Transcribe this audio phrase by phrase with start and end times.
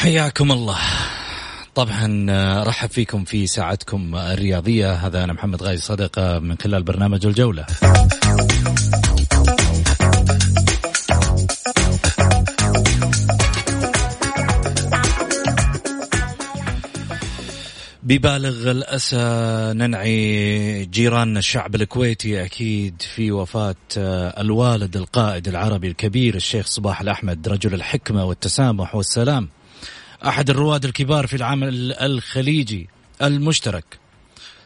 [0.00, 0.78] حياكم الله.
[1.74, 4.92] طبعا آه، رحب فيكم في ساعتكم الرياضية.
[4.92, 7.66] هذا أنا محمد غازي صدقة من خلال برنامج الجولة.
[18.02, 19.16] ببالغ الأسى
[19.76, 27.48] ننعي جيراننا الشعب الكويتي أكيد في وفاة آه، الوالد القائد العربي الكبير الشيخ صباح الأحمد
[27.48, 29.48] رجل الحكمة والتسامح والسلام.
[30.26, 32.88] أحد الرواد الكبار في العمل الخليجي
[33.22, 33.98] المشترك.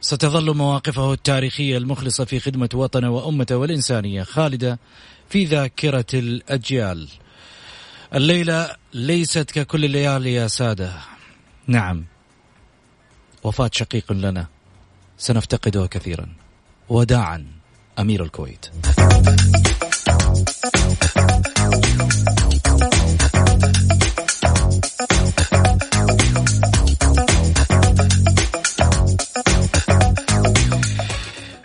[0.00, 4.78] ستظل مواقفه التاريخية المخلصة في خدمة وطنه وأمته والإنسانية خالدة
[5.28, 7.08] في ذاكرة الأجيال.
[8.14, 10.92] الليلة ليست ككل الليالي يا سادة.
[11.66, 12.04] نعم
[13.44, 14.46] وفاة شقيق لنا.
[15.18, 16.28] سنفتقده كثيرا.
[16.88, 17.46] وداعا
[17.98, 18.66] أمير الكويت.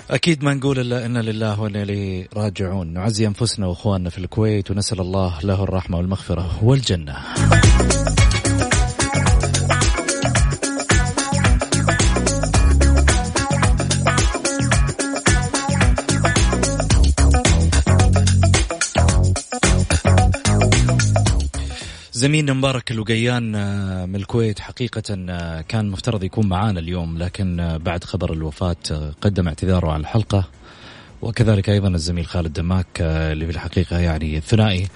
[0.09, 2.93] أكيد ما نقول إلا إن لله وإنا إليه راجعون.
[2.93, 7.15] نعزي أنفسنا وأخواننا في الكويت ونسأل الله له الرحمة والمغفرة والجنة.
[22.19, 24.59] زميلنا مبارك اللقيان آه، من الكويت.
[24.59, 28.75] حقيقة آه، كان مفترض يكون معانا اليوم لكن آه، بعد خبر الوفاة
[29.21, 30.47] قدم اعتذاره عن الحلقة.
[31.21, 34.87] وكذلك أيضا الزميل خالد دماك اللي في الحقيقة يعني ثنائي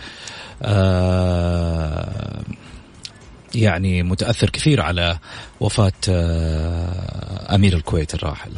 [3.55, 5.19] يعني متأثر كثير على
[5.59, 5.91] وفاة
[7.55, 8.51] أمير الكويت الراحل.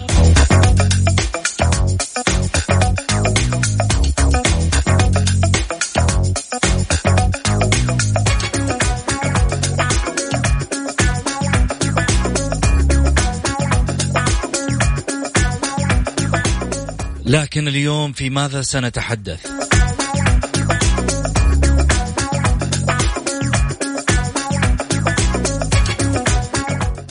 [17.25, 19.47] لكن اليوم في ماذا سنتحدث؟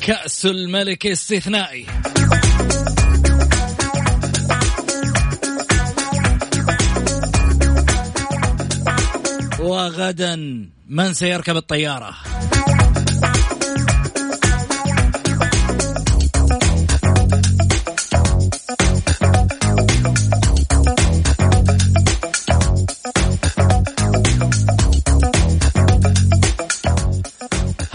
[0.03, 1.87] كأس الملك استثنائي
[9.61, 10.37] وغدا
[10.89, 12.15] من سيركب الطيارة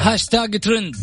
[0.09, 0.95] هاشتاج ترند.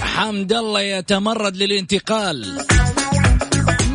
[0.00, 2.58] حمد الله يتمرد للانتقال.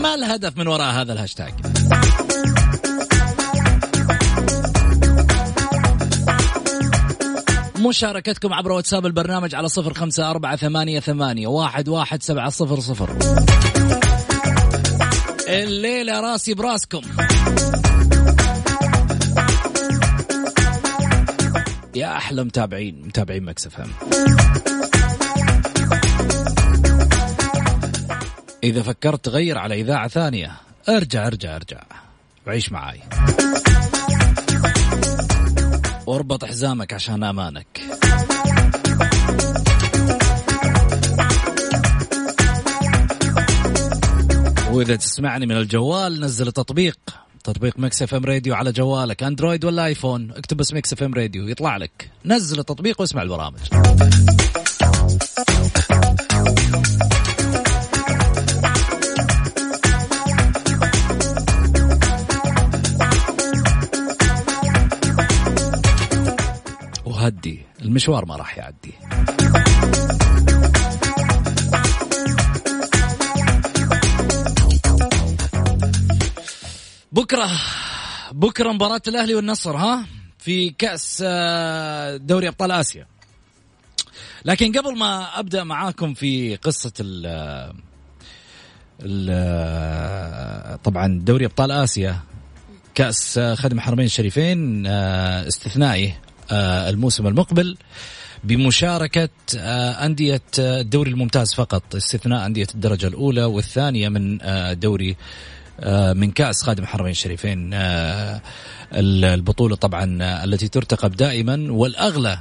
[0.02, 1.54] ما الهدف من وراء هذا الهاشتاج
[7.80, 13.18] مشاركتكم عبر واتساب البرنامج على صفر خمسة أربعة ثمانية ثمانية واحد واحد سبعة صفر صفر.
[15.48, 17.02] الليلة راسي براسكم.
[21.96, 23.92] يا أحلى متابعين متابعين Mix FM
[28.64, 30.52] إذا فكرت تغير على إذاعة ثانية
[30.90, 31.84] أرجع أرجع أرجع.
[32.48, 33.00] وعيش معاي.
[36.06, 37.82] واربط حزامك عشان أمانك.
[44.72, 50.32] وإذا تسمعني من الجوال نزل التطبيق تطبيق Mix FM Radio على جوالك أندرويد ولا آيفون.
[50.32, 52.10] اكتب بس Mix FM Radio يطلع لك.
[52.26, 53.60] نزل التطبيق واسمع البرامج.
[67.06, 68.94] وهدي المشوار ما راح يعدي.
[77.16, 77.50] بكرة
[78.32, 80.06] بكرة مباراة الأهلي والنصر ها؟
[80.40, 83.08] في كأس آه، دوري أبطال آسيا.
[84.46, 87.26] لكن قبل ما أبدأ معاكم في قصة ال
[89.02, 92.20] ال طبعا دوري أبطال آسيا
[92.96, 96.14] كأس خدم الحرمين الشريفين آه، استثنائي
[96.52, 97.78] آه، الموسم المقبل
[98.44, 99.30] بمشاركة
[100.06, 104.38] أندية الدوري الممتاز فقط استثناء أندية الدرجة الأولى والثانية من
[104.80, 105.16] دوري آه،
[106.14, 108.42] من كأس خادم الحرمين الشريفين آه،
[108.94, 112.40] البطولة طبعا آه، التي ترتقب دائما والأغلى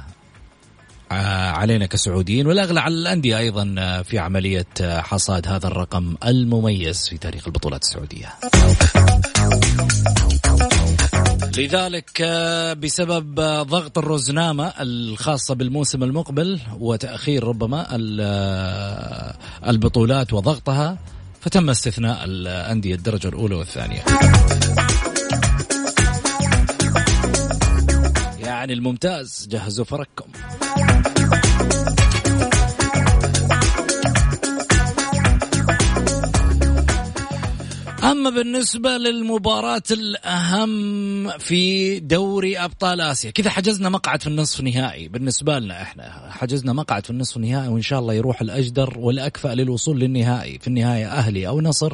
[1.11, 7.81] علينا كسعوديين والأغلى على الأندية أيضا في عملية حصاد هذا الرقم المميز في تاريخ البطولات
[7.83, 8.33] السعودية.
[11.57, 12.21] لذلك
[12.79, 17.87] بسبب ضغط الرزنامة الخاصة بالموسم المقبل وتأخير ربما
[19.67, 20.97] البطولات وضغطها
[21.45, 24.03] فتم استثناء الأندية الدرجة الأولى والثانية.
[28.39, 30.25] يعني الممتاز جهزوا فرقكم.
[38.11, 45.59] أما بالنسبة للمباراة الأهم في دوري أبطال آسيا كذا حجزنا مقعد في النصف النهائي بالنسبة
[45.59, 50.59] لنا إحنا حجزنا مقعد في النصف النهائي وإن شاء الله يروح الأجدر والأكفأ للوصول للنهائي
[50.59, 51.93] في النهاية أهلي أو نصر.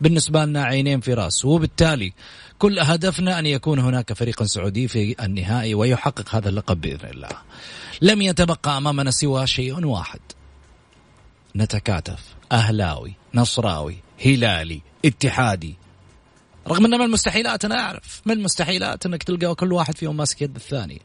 [0.00, 1.44] بالنسبة لنا عينين في رأس.
[1.44, 2.12] وبالتالي
[2.58, 7.28] كل هدفنا أن يكون هناك فريق سعودي في النهائي ويحقق هذا اللقب بإذن الله.
[8.02, 10.20] لم يتبقى أمامنا سوى شيء واحد.
[11.56, 12.31] نتكاتف.
[12.52, 13.96] أهلاوي نصراوي
[14.26, 15.74] هلالي اتحادي.
[16.68, 18.22] رغم إنه من المستحيلات أنا أعرف.
[18.26, 21.02] من المستحيلات إنك تلقى كل واحد فيهم ماسك يد الثاني.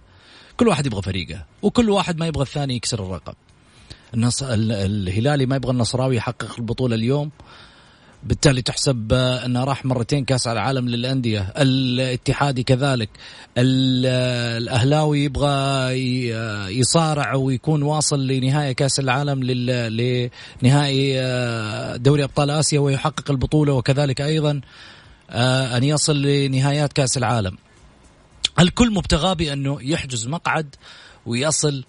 [0.58, 3.34] كل واحد يبغى فريقه وكل واحد ما يبغى الثاني يكسر الرقم.
[4.14, 4.44] النص...
[4.44, 7.32] الهلالي ما يبغى النصراوي يحقق البطولة اليوم.
[8.24, 11.54] بالتالي تحسب أنه راح مرتين كأس العالم للأندية.
[11.58, 13.10] الاتحادي كذلك.
[13.58, 16.00] الأهلاوي يبغى
[16.80, 24.62] يصارع ويكون واصل لنهاية كأس العالم لنهائي آه، دوري أبطال آسيا ويحقق البطولة وكذلك أيضا
[25.30, 27.58] آه، أن يصل لنهايات كأس العالم.
[28.60, 30.76] الكل مبتغاه بأنه يحجز مقعد
[31.26, 31.84] ويصل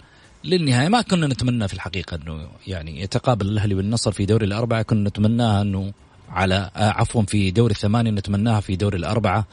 [0.44, 0.88] للنهاية.
[0.88, 4.82] ما كنا نتمنى في الحقيقة أنه يعني يتقابل الأهلي والنصر في دوري الأربعة.
[4.82, 5.92] كنا نتمناها أنه
[6.30, 9.46] على آه، عفوا في دوري الثمانية نتمناها في دوري الأربعة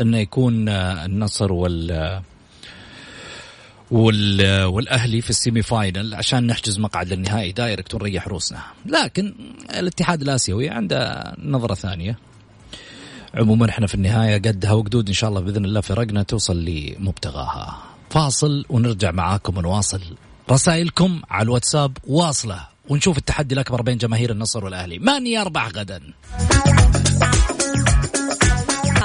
[0.00, 2.22] أنه يكون آه، النصر وال آه،
[3.90, 7.52] وال والأهلي في ال semi-final عشان نحجز مقعد للنهائي.
[7.52, 8.60] direct ونريح روسنا.
[8.86, 9.34] لكن
[9.78, 12.18] الاتحاد الآسيوي عنده نظرة ثانية.
[13.34, 17.82] عموما إحنا في النهاية قدها وقدود إن شاء الله بإذن الله فرقنا توصل لمبتغاها.
[18.10, 20.00] فاصل ونرجع معاكم ونواصل
[20.50, 26.00] رسائلكم على الواتساب واصلة ونشوف التحدي الأكبر بين جماهير النصر والأهلي من يربح غدا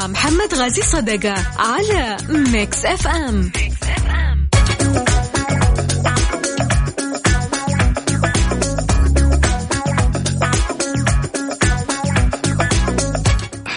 [0.08, 4.48] محمد غازي صدقة على Mix FM, Mix FM.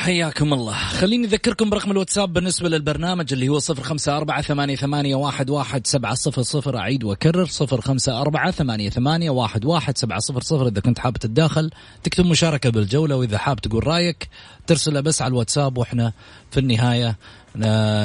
[0.07, 0.73] حياكم الله.
[0.73, 5.87] خليني أذكركم برقم الواتساب بالنسبة للبرنامج اللي هو صفر خمسة أربعة ثمانية, ثمانية واحد, واحد
[5.87, 6.77] سبعة صفر صفر.
[6.79, 10.67] أعيد وأكرر صفر خمسة أربعة ثمانية, ثمانية واحد, واحد سبعة صفر صفر.
[10.67, 11.71] إذا كنت حاب تتداخل
[12.03, 14.29] تكتب مشاركة بالجولة وإذا حاب تقول رأيك
[14.67, 16.13] ترسله بس على الواتساب وإحنا
[16.51, 17.17] في النهاية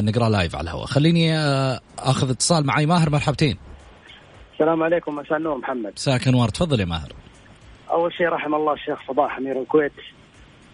[0.01, 0.85] نقرأ لايف على الهواء.
[0.85, 2.85] خليني آه، أخذ اتصال معي.
[2.85, 3.57] ماهر مرحبتين.
[4.53, 5.15] السلام عليكم.
[5.15, 5.93] مساء النور محمد.
[5.97, 7.13] مساك انوار تفضل يا ماهر.
[7.91, 9.91] أول شيء رحم الله الشيخ صباح امير الكويت.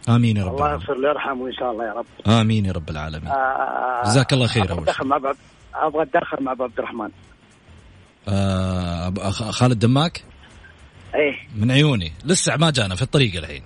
[0.10, 2.06] آمين يا رب الله يغفر له ويرحمه إن شاء الله يا رب.
[2.28, 3.28] آمين يا رب العالمين.
[3.28, 5.06] آه جزاك الله خير أول شيء.
[5.06, 5.18] مع
[5.76, 7.10] أبغى اتدخل مع ابو عبد الرحمن.
[8.28, 10.24] آه خالد دماك؟
[11.16, 11.48] إيه.
[11.56, 12.12] من عيوني.
[12.26, 13.64] لسه ما جانا في الطريق الحين.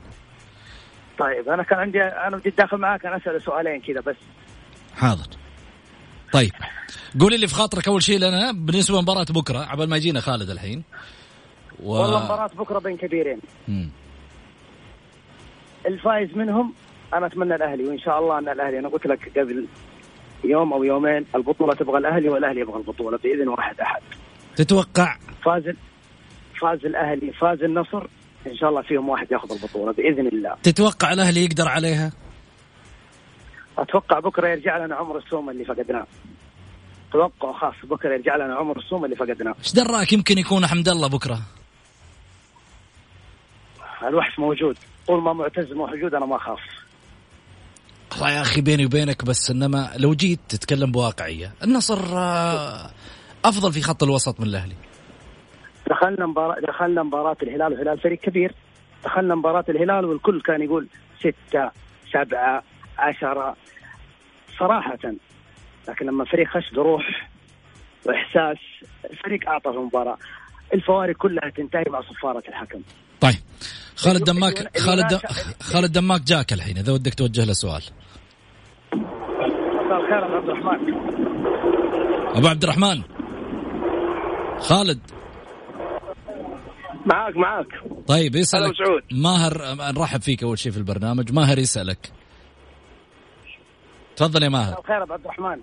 [1.20, 4.16] طيب أنا كان عندي أنا بدي اتداخل معاك أنا اسال سؤالين كذا بس.
[4.96, 5.28] حاضر.
[6.34, 6.52] طيب.
[7.20, 10.84] قولي اللي في خاطرك أول شيء لنا بالنسبة لمباراة بكرة عبال ما يجينا خالد الحين.
[11.84, 11.92] و...
[11.92, 13.40] والله مباراة بكرة بين كبيرين.
[13.68, 13.90] مم.
[15.86, 16.74] الفايز منهم
[17.14, 19.68] أنا أتمنى الأهلي وإن شاء الله أن الأهلي أنا قلت لك قبل
[20.44, 24.02] يوم أو يومين البطولة تبغى الأهلي والأهلي يبغى البطولة بإذن واحد أحد.
[24.56, 25.64] تتوقع؟ فاز
[26.62, 28.04] فاز الأهلي فاز النصر
[28.48, 30.56] إن شاء الله فيهم واحد ياخذ البطولة بإذن الله.
[30.64, 32.12] تتوقع الأهلي يقدر عليها؟
[33.78, 36.08] أتوقع بكرة يرجع لنا عمر السومه اللي فقدناه.
[37.12, 39.56] توقع خاص بكرة يرجع لنا عمر السومه اللي فقدناه.
[39.60, 41.40] إيش دراك؟ يمكن يكون حمد الله بكرة؟
[44.08, 44.78] الوحش موجود.
[45.08, 46.60] طول ما معتز موجود أنا ما أخاف.
[48.12, 52.92] والله يا أخي بيني وبينك بس إنما لو جيت تتكلم بواقعية النصر آه،
[53.46, 54.76] أفضل في خط الوسط من الأهلي.
[55.90, 58.56] دخلنا مباراة دخلنا مباراة الهلال والهلال فريق كبير.
[59.04, 60.88] دخلنا مباراة الهلال والكل كان يقول
[61.20, 61.72] ستة
[62.14, 62.64] سبعة
[62.98, 63.56] عشرة.
[64.60, 65.00] صراحة
[65.88, 67.30] لكن لما الفريق خش بروح
[68.06, 68.58] وإحساس
[69.12, 70.18] الفريق اعطى في المباراة
[70.74, 72.82] الفوارق كلها تنتهي مع صفارة الحكم.
[73.22, 73.36] طيب.
[73.96, 75.20] خالد دماك خالد دم...
[75.62, 77.84] خالد دماك جاك الحين إذا ودك توجه له سؤال.
[78.94, 80.94] مساء الخير أبو عبد الرحمن.
[82.36, 83.02] أبو عبد الرحمن.
[84.60, 85.00] خالد.
[87.06, 87.68] معاك معاك.
[88.08, 88.72] طيب يسألك.
[88.72, 89.04] مسعود.
[89.12, 91.32] ماهر نرحب فيك أول شيء في البرنامج.
[91.32, 92.12] ماهر يسألك.
[94.16, 95.62] تفضل يا مساء ماهر الخير أبو عبد الرحمن.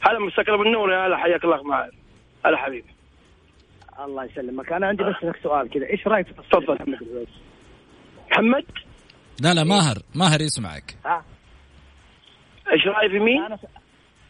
[0.00, 1.90] هلا مساك بالنور يا هلا حياك الله معاك
[2.46, 2.99] هلا حبيبي.
[4.04, 4.72] الله يسلمك.
[4.72, 5.86] أنا عندي بس لك سؤال كذا.
[5.86, 6.74] إيش رأيك في تصريح تفضل.
[6.74, 7.28] محمد الويس؟
[8.30, 8.64] محمد؟
[9.42, 9.96] لا لا ماهر.
[10.14, 10.96] ماهر يسمعك.
[11.04, 11.24] ها؟
[12.72, 13.58] إيش رايي في مين؟ أنا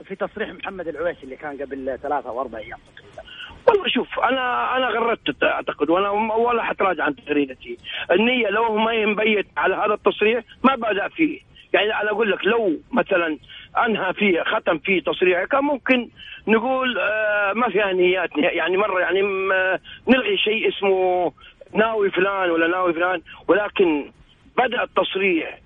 [0.05, 3.23] في تصريح محمد العويس اللي كان قبل ثلاثة أو أربع أيام تقريبا.
[3.69, 7.79] والله شوف أنا أنا غردت أعتقد وأنا ولا حتراجع عن تغريدتي
[8.11, 11.41] النية لو ما ينبيت على هذا التصريح ما بدا فيه.
[11.73, 13.39] يعني أنا أقول لك لو مثلا
[13.87, 15.45] أنهى فيه ختم فيه تصريحه.
[15.45, 16.09] كان ممكن
[16.49, 18.31] نقول آه ما فيها نيات.
[18.37, 21.33] يعني مرة يعني م- نلغي شيء اسمه
[21.75, 24.11] ناوي فلان ولا ناوي فلان ولكن
[24.57, 25.59] بدأ التصريح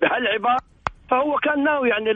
[0.00, 0.58] بهالعبارة.
[1.10, 2.10] فهو كان ناوي يعني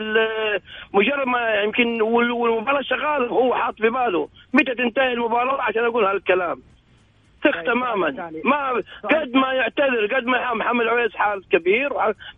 [0.93, 6.05] مجرد ما يمكن وال- والمباراة شغالة وهو حاط في باله متى تنتهي المباراة عشان أقول
[6.05, 6.63] هالكلام.
[7.45, 8.43] ثق طيب، تماما ثاني.
[8.45, 11.89] ما قد ما يعتذر قد ما يحاول محمد عويس حال كبير.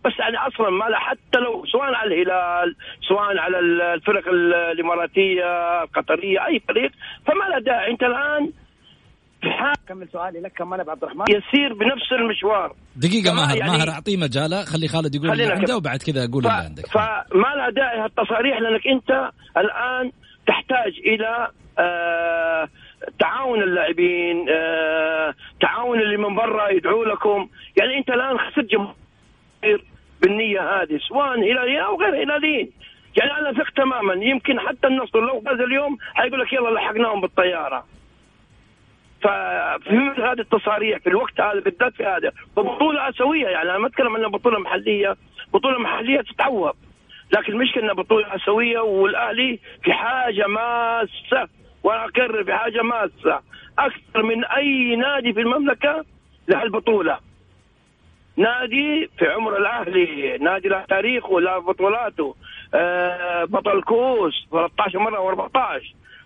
[0.04, 2.76] بس يعني أصلا ما له حتى لو سواء على الهلال
[3.08, 6.90] سواء على ال- الفرق ال- الإماراتية القطرية أي فريق
[7.26, 7.90] فما له داعي.
[7.92, 8.52] أنت الآن
[9.40, 11.24] في حال كمل سؤالي لك كمان أبو عبد الرحمن.
[11.30, 12.72] يسير بنفس المشوار.
[12.96, 14.64] دقيقة كمان ماهر يعني- ماهر أعطيه مجاله.
[14.64, 15.76] خلي خالد يقول اللي خلينا عنده.
[15.76, 16.46] وبعد كذا أقول ف...
[16.46, 16.86] اللي عندك.
[16.86, 20.12] فما لها داعي هالتصاريح لأنك أنت الآن
[20.46, 21.48] تحتاج إلى
[21.78, 22.68] آه
[23.18, 27.48] تعاون اللاعبين آه تعاون اللي من برا يدعوا لكم.
[27.76, 28.94] يعني أنت الآن خسرت جمهور
[30.22, 32.70] بالنية هذه سواء هلاليين أو غير هلاليين
[33.16, 34.14] يعني أنا ثق تماما.
[34.14, 37.86] يمكن حتى النصر لو فاز اليوم حيقول لك يلا لحقناهم بالطيارة.
[39.22, 43.48] ففي هذه التصاريح في الوقت هذا بالذات في هذا ببطوله آسيوية.
[43.48, 45.16] يعني أنا ما أتكلم عن بطولة محلية.
[45.54, 46.74] بطولة محلية تتعوض.
[47.32, 51.48] لكن المشكلة إنها بطولة آسيوية والأهلي في حاجة ماسة.
[51.86, 53.40] وأنا اكرر في حاجة ماسة.
[53.78, 56.04] أكثر من أي نادي في المملكة
[56.48, 57.18] لهالبطوله
[58.36, 62.34] نادي في عمر الأهلي نادي له تاريخه وله بطولاته.
[62.74, 65.84] آه بطل كوس 13 مرة و14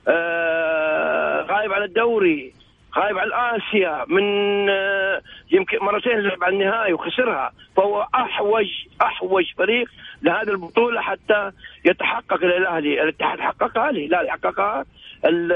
[0.08, 2.52] آه غايب عن الدوري
[2.96, 4.04] غايب عن آسيا.
[4.08, 4.24] من
[4.70, 7.52] آه يمكن مرتين لعب على النهائي وخسرها.
[7.76, 8.66] فهو احوج
[9.02, 9.88] أحوج فريق
[10.22, 11.50] لهذه البطولة حتى
[11.84, 14.84] يتحقق الاهلي الاتحاد حققها الهلال حققها
[15.24, 15.52] ال-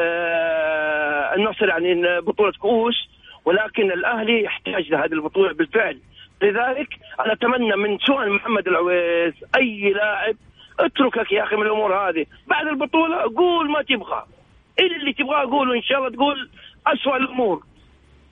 [1.41, 3.09] النصر يعني بطولة كؤوس
[3.45, 5.99] ولكن الأهلي يحتاج لهذه البطولة بالفعل.
[6.43, 6.89] لذلك
[7.21, 10.37] أنا أتمنى من سواء محمد العويس أي لاعب
[10.81, 12.27] اتركك يا أخي من الأمور هذه.
[12.47, 14.25] بعد البطولة قول ما تبغى.
[14.81, 16.49] اللي تبغاه قوله إن شاء الله تقول
[16.87, 17.63] اسوء الأمور.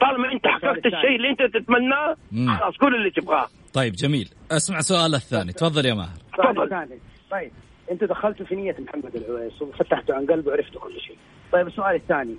[0.03, 2.17] طالما انت حققت الشيء اللي انت تتمناه.
[2.59, 3.47] خلاص قول اللي تبغاه.
[3.75, 4.29] طيب جميل.
[4.51, 5.53] أسمع سؤال الثاني.
[5.53, 6.19] تفضل يا ماهر.
[6.39, 6.89] تفضل.
[7.31, 7.51] طيب
[7.91, 11.17] أنتوا دخلتوا في نية محمد العويس وفتحتوا عن قلبه وعرفتوا كل شيء.
[11.53, 12.35] طيب السؤال الثاني.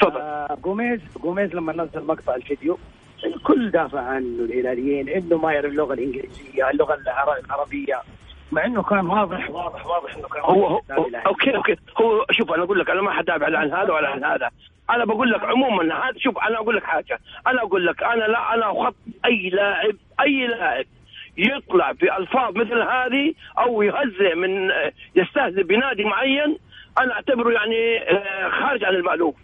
[0.00, 0.16] تفضل.
[0.20, 2.78] آه جوميز جوميز لما نزل مقطع الفيديو
[3.24, 8.00] الكل دافع عنه الهلاليين إنه ما يعرف اللغة الإنجليزية اللغة العر- العربية.
[8.52, 10.80] مع إنه كان واضح واضح واضح إنه كان هو, هو
[11.26, 11.76] okay okay.
[12.00, 14.50] هو شوف أنا أقول لك أنا ما لا عن هذا ولا عن هذا.
[14.90, 17.18] أنا بقول لك عموما هذا شوف أنا أقول لك حاجة.
[17.46, 20.84] أنا أقول لك أنا لا أنا اخط أي لاعب أي لاعب
[21.36, 24.70] يطلع في الفاظ مثل هذه أو يهزئ من
[25.16, 26.58] يستهزئ بنادي معين
[26.98, 29.34] أنا أعتبره يعني آه، خارج عن المألوف.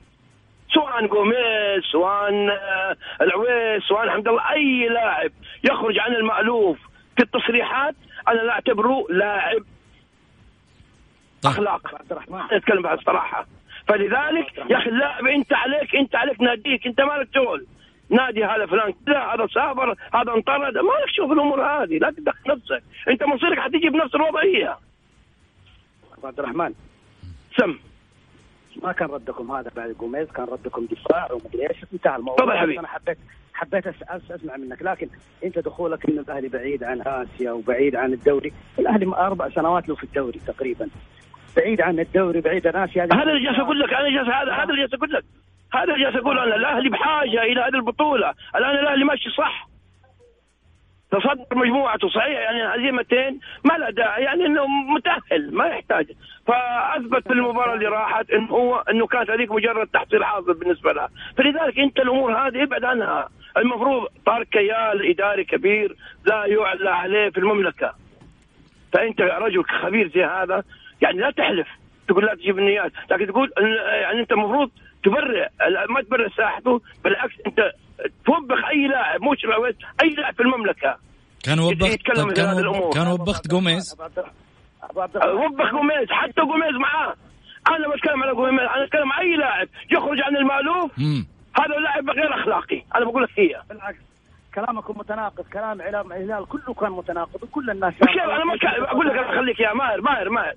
[0.74, 5.30] سواء جوميز سواء آه، العويس سواء حمد الله أي لاعب
[5.64, 6.78] يخرج عن المألوف
[7.16, 7.94] في التصريحات
[8.28, 9.62] أنا لا أعتبره لاعب
[11.42, 11.52] طيب.
[11.52, 11.94] أخلاق.
[11.94, 13.46] عبد الرحمن أتكلم بعد الصراحه
[13.88, 17.66] فلذلك يا أخي اللاعب أنت عليك أنت عليك ناديك أنت مالك شغل
[18.10, 20.74] نادي هذا فلان كذا هذا سافر هذا انطرد.
[20.74, 22.82] مالك شغل في الأمور هذه لا تدخل نفسك.
[23.08, 24.78] أنت مصيرك حتيجي بنفس الوضعية.
[26.24, 26.74] عبد الرحمن
[27.56, 27.78] سم.
[28.82, 31.76] ما كان ردكم هذا بعد جوميز كان ردكم دفاع ومدري إيش.
[31.92, 32.36] انتهى الموضوع.
[32.46, 32.78] تفضل حبيبي.
[32.78, 33.18] أنا حبيت
[33.54, 34.82] حبيت أسمع منك.
[34.82, 35.08] لكن
[35.44, 38.52] أنت دخولك ان الأهلي بعيد عن آسيا وبعيد عن الدوري.
[38.78, 40.88] الأهلي أربع سنوات له في الدوري تقريبا.
[41.56, 43.04] بعيد عن الدوري بعيد عن آسيا.
[43.04, 45.24] هذا اللي جالس أقول لك أنا جالس هذا هذا اللي جالس أقول لك.
[45.74, 46.56] هذا اللي جالس أقول أنا.
[46.56, 48.34] الأهلي بحاجة إلى هذه البطولة.
[48.56, 49.71] الآن الأهلي ماشي صح.
[51.12, 56.06] تصدر مجموعته صحيح؟ يعني هزيمتين ما له داعي يعني إنه متأهل ما يحتاج.
[56.46, 61.08] فأثبت في المباراة اللي راحت انه هو إنه كانت هذيك مجرد تحصيل حاصل بالنسبة لها.
[61.36, 63.28] فلذلك أنت الأمور هذه ابعد عنها.
[63.56, 67.94] المفروض طارق كيال إداري كبير لا يعلى عليه في المملكة.
[68.92, 70.62] فأنت رجل خبير زي هذا
[71.02, 71.68] يعني لا تحلف.
[72.08, 72.92] تقول لا تجيب النيات.
[73.10, 73.52] لكن تقول
[74.02, 74.70] يعني أنت المفروض
[75.04, 75.48] تبرئ
[75.88, 77.58] ما تبرئ ساحته بالعكس أنت
[78.26, 80.96] توبخ أي لاعب العويس أي لاعب في المملكة.
[81.44, 82.86] كان وبخت طب هذه كان الأمور.
[82.86, 83.96] وب- كان وبخت جوميز.
[85.14, 87.14] وبخ جوميز حتى جوميز معاه.
[87.68, 90.90] أنا بتكلم على جوميز أنا أتكلم عن أي لاعب يخرج عن المألوف.
[91.60, 93.62] هذا اللاعب غير أخلاقي أنا بقول لك هي.
[93.68, 93.98] بالعكس.
[94.54, 98.54] كلامكم متناقض كلام اعلام الهلال كله كان متناقض وكل الناس كيف أنا ما
[98.90, 100.54] أقول لك خليك يا ماهر ماهر ماهر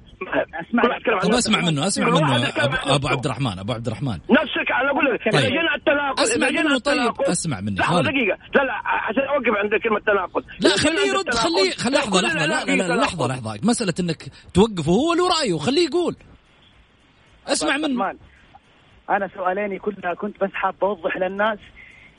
[1.22, 1.38] طب نفسه.
[1.38, 2.50] أسمع منه أسمع منه
[2.96, 3.08] أبو.
[3.08, 5.42] عبد الرحمن أبو عبد الرحمن نفسك أنا أقول لك طيب.
[5.52, 7.22] جينا التناقض جينا منه طيب.
[7.22, 7.75] أسمع منه.
[7.82, 8.02] لحظة.
[8.02, 12.46] دقيقة لا لا عشان أوقف عند كلمة تناقض لا خليه يرد خليه خليه لحظه لحظه
[12.46, 13.28] لا لا, لحظة.
[13.28, 14.24] لحظة مسألة إنك
[14.54, 16.16] توقفه هو له رايه خليه يقول
[17.48, 18.14] أسمع منه
[19.10, 21.60] أنا سؤاليني كلها كنت بس حاب أوضح للناس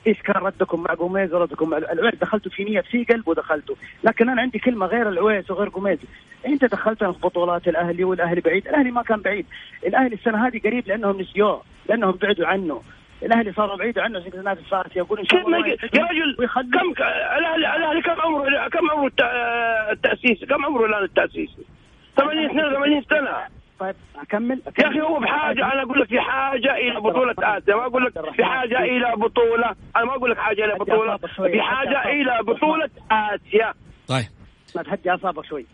[0.07, 3.75] إيش كان ردكم مع جوميز وردكم مع العويس؟ دخلتوا في نية في قلب ودخلتوا.
[4.03, 5.97] لكن أنا عندي كلمة غير العويس وغير جوميز.
[6.47, 8.67] أنت دخلتنا في بطولات الأهلي والأهلي بعيد.
[8.67, 9.45] الأهلي ما كان بعيد.
[9.85, 12.81] الأهلي السنة هذه قريب لأنهم نسيوه لأنهم بعدوا عنه.
[13.23, 16.93] الأهلي صاروا بعيد عنه عشان كذا نادي الفارسي يقول إن شاء الله يا رجل كم
[16.93, 17.01] ك-
[17.37, 19.21] الاهلي الأهلي كم عمره كم عمره الت-
[19.91, 21.49] التأسيس؟ كم عمره الآن التأسيس؟
[22.17, 23.56] 80 سنة 80 سنة.
[23.79, 27.75] طيب أكمل؟ يا أخي هو بحاجه أنا أقول لك في حاجة إلى بطولة آسيا.
[27.75, 29.75] ما أقول لك في حاجة إلى بطولة.
[29.95, 31.17] أنا ما أقول لك حاجة إلى بطولة.
[31.17, 33.73] في حاجة إلى بطولة آسيا.
[34.07, 34.25] طيب.
[34.75, 35.65] ما تهدي اعصابك شوي.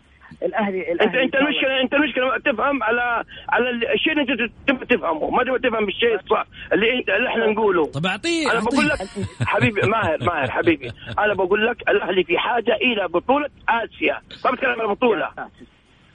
[0.42, 5.30] الاهلي انت الاهلي انت المشكلة أنت المشكلة تفهم على على الشيء اللي أنت تبغى تفهمه.
[5.30, 7.84] ما تبغى تفهم الشيء الصح اللي انت اللي إحنا نقوله.
[7.84, 8.98] طب اعطيه أنا بقول لك
[9.52, 10.92] حبيبي ماهر ماهر حبيبي.
[11.18, 14.20] أنا بقول لك الأهلي في حاجة إلى بطولة آسيا.
[14.44, 15.30] ما بتكلم على بطولة.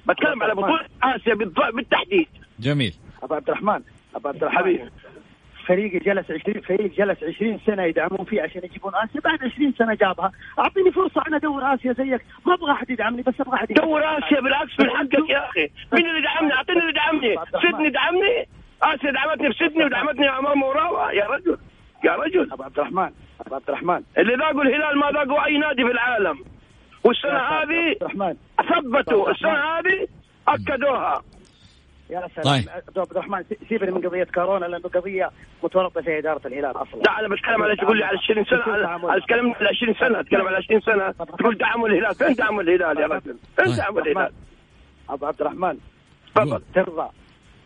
[0.05, 1.33] بتكلم على بطولة آسيا
[1.73, 2.27] بالتحديد.
[2.59, 2.93] جميل.
[3.23, 3.81] أبو عبد الرحمن
[4.15, 4.89] أبو عبد الرحمن حبيبي
[5.67, 9.21] فريق جلس 20 فريق جلس 20 سنة يدعمون فيه عشان يجيبون آسيا.
[9.21, 10.31] بعد 20 سنة جابها.
[10.59, 12.21] أعطيني فرصة أنا أدور آسيا زيك.
[12.45, 15.69] ما أبغى أحد يدعمني بس أبغى أحد دور آسيا بالعكس من حقك يا أخي.
[15.93, 17.35] مين اللي دعمني؟ أعطيني اللي دعمني.
[17.61, 18.47] سيدني دعمني؟
[18.83, 21.57] آسيا دعمتني بسيدني ودعمتني أمام وراوا يا رجل
[22.03, 22.51] يا رجل.
[22.51, 23.11] أبو عبد الرحمن
[23.45, 24.03] أبو عبد الرحمن.
[24.17, 26.37] اللي ذاقوا الهلال ما ذاقوا أي نادي في العالم.
[27.03, 28.35] والسنة يا هذه عبد الرحمن.
[28.69, 29.31] ثبتوا.
[29.31, 30.07] السنة هذه
[30.47, 31.21] أكدوها.
[32.09, 32.45] يا سلام.
[32.57, 32.69] طيب.
[32.89, 35.29] ابو عبد الرحمن سي- سيبني من قضية كورونا لأنه قضية
[35.63, 37.01] متورطة في إدارة الهلال أصلا.
[37.01, 40.19] لا أنا بتكلم على تقول لي على 20 سنة أنا أنا أتكلم على 20 سنة
[40.19, 41.11] أتكلم على 20 سنة.
[41.11, 42.15] تقول دعموا الهلال.
[42.15, 43.75] فين دعموا الهلال يا رجل؟ فين طيب.
[43.75, 44.31] دعموا الهلال؟
[45.09, 45.77] أبو عبد الرحمن
[46.35, 46.61] تفضل.
[46.75, 47.09] ترضى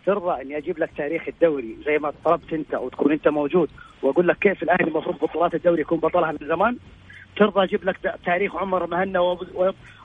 [0.06, 3.70] ترضى اني أجيب لك تاريخ الدوري زي ما طلبت أنت وتكون أنت موجود
[4.02, 6.78] وأقول لك كيف الأهلي المفروض بطولات الدوري يكون بطلها من زمان.
[7.38, 9.20] ترضى أجيب لك تاريخ عمر مهنا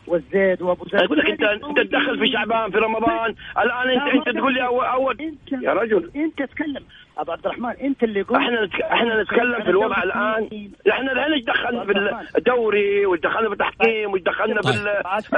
[0.09, 1.03] والزيد وأبو زيد.
[1.03, 3.35] أقول لك انت أنت تدخل في شعبان في رمضان.
[3.59, 6.11] الآن انت أنت تقول لي اول اول انت يا رجل.
[6.17, 6.85] أنت تتكلم.
[7.19, 8.83] أبو عبد الرحمن أنت اللي قلت إحنا نتك...
[8.83, 10.71] إحنا نتكلم في الوضع الآن.
[10.91, 14.69] إحنا الحين إيش دخلنا في الدوري وإيش دخلنا في التحكيم وإيش دخلنا في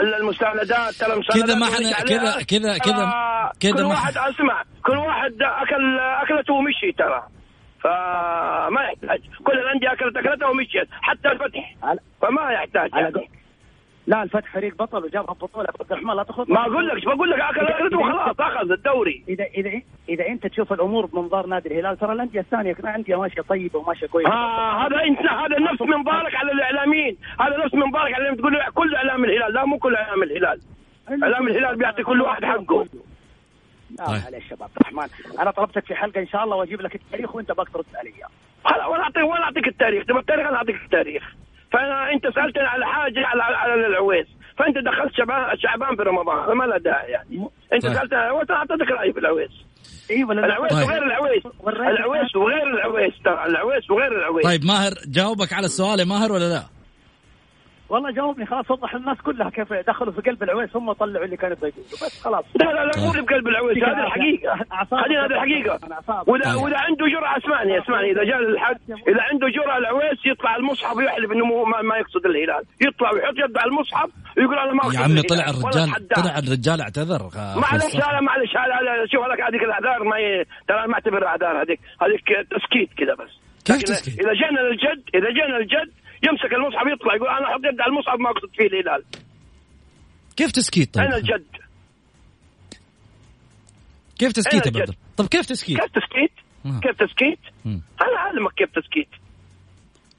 [0.01, 0.67] ال- المساندات.
[1.01, 2.05] ترى المساندات كذا ما إحنا-.
[2.09, 4.63] كذا- كذا- كذا- كذا كل واحد أسمع.
[4.87, 7.23] كل واحد اكل أكلته ومشي ترى.
[7.83, 9.21] فما يحتاج.
[9.45, 10.89] كل الأندية اكلت أكلتها ومشيت.
[10.91, 11.75] حتى الفتح.
[12.23, 12.91] فما يحتاج.
[12.95, 13.31] يعني.
[14.11, 15.69] لا الفتح فريق بطل وجابها بطولة.
[15.81, 19.25] عبد الرحمن لا تاخذ ما أقول لك بقول لك اكل اكلته وخلاص أخذ الدوري.
[19.29, 23.43] اذا اذا إذا أنت تشوف الأمور بمنظار نادي الهلال ترى الأندية الثانية كان أندية ماشية
[23.43, 24.33] طيبة وماشية كويسة.
[24.33, 27.17] آه هذا انت هذا نفس منظارك على الإعلاميين.
[27.41, 30.61] هذا نفس منظارك على تقول كل إعلام الهلال لا مو كل إعلام الهلال.
[31.23, 32.87] إعلام الهلال بيعطي كل واحد حقه.
[33.99, 34.23] لا طيب.
[34.23, 35.09] معلش يا ابو عبد الرحمن.
[35.41, 38.13] أنا طلبتك في حلقة إن شاء الله وأجيب لك التاريخ وأنت بقى ترد علي
[38.65, 40.05] خلاص وأنا اعطيك وأنا أعطيك التاريخ.
[40.05, 41.35] تبغى التاريخ؟ أنا أعطيك التاريخ.
[41.73, 44.27] فانا انت سألتني على حاجة على على العويس
[44.59, 47.95] فانت دخلت شعبان شعبان في رمضان فما له داعي يعني انت طيب.
[47.95, 49.51] سألتني على العويس أنا أعطيتك رأيي في العويس
[50.11, 50.85] اي ولا لا؟ العويس طيب.
[50.89, 56.01] وغير العويس والرأي- العويس وغير العويس ترى العويس وغير العويس طيب ماهر جاوبك على السؤال
[56.01, 56.63] يا ماهر ولا لا؟
[57.91, 61.57] والله جاوبني خلاص وضح للناس كلها كيف دخلوا في قلب العويس هم طلعوا اللي كانوا
[61.57, 64.53] بيقولوا بس خلاص لا لا لا مو بقلب العويس هذه الحقيقة
[64.91, 65.79] خلينا هذه الحقيقة.
[66.27, 66.63] واذا طيب.
[66.63, 71.33] وإذا عنده جرأة اسمعني اسمعني إذا جاء الحد إذا عنده جرأة العويس يطلع المصحف ويحلف
[71.33, 75.01] إنه ما, ما يقصد الهلال يطلع ويحط يده على المصحف ويقول أنا ما أقصد يا
[75.01, 75.23] عمي.
[75.23, 76.09] طلع الرجال.
[76.09, 77.23] طلع الرجال اعتذر
[77.57, 77.95] معلش.
[77.95, 78.53] لا لا معلش
[79.13, 80.17] شوف هذاك هذيك الأعذار ما.
[80.69, 83.33] ترى ما أعتبرها أعذار هذيك هذيك تسكيت كذا بس
[83.65, 85.91] كيف تسكيت؟ إذا جينا للجد إذا جينا للجد
[86.23, 89.05] يمسك المصحف يطلع يقول أنا يد على المصحف ما أقصد فيه الهلال.
[90.37, 91.47] كيف تسكيت طيب؟ أنا الجد
[94.19, 96.33] كيف تسكيت يا بدر؟ طب كيف تسكيت؟ كيف تسكيت؟
[96.65, 96.81] مم.
[96.81, 97.83] كيف تسكيت؟ مم.
[98.03, 99.09] أنا أعلمك كيف تسكيت.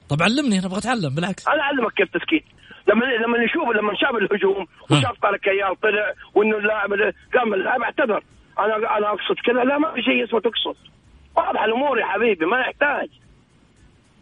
[0.09, 1.47] طب علمني أنا أبغى أتعلم بالعكس.
[1.47, 2.43] أنا أعلمك كيف تسكيت.
[2.87, 6.89] لما لما نشوف لما شاف الهجوم وشاف طارق كيال طلع وإنه اللاعب
[7.33, 8.23] قام اللاعب أعتذر.
[8.59, 10.77] أنا أنا أقصد كذا لا ما في شيء اسمه تقصد.
[11.35, 13.09] واضح الأمور يا حبيبي ما يحتاج.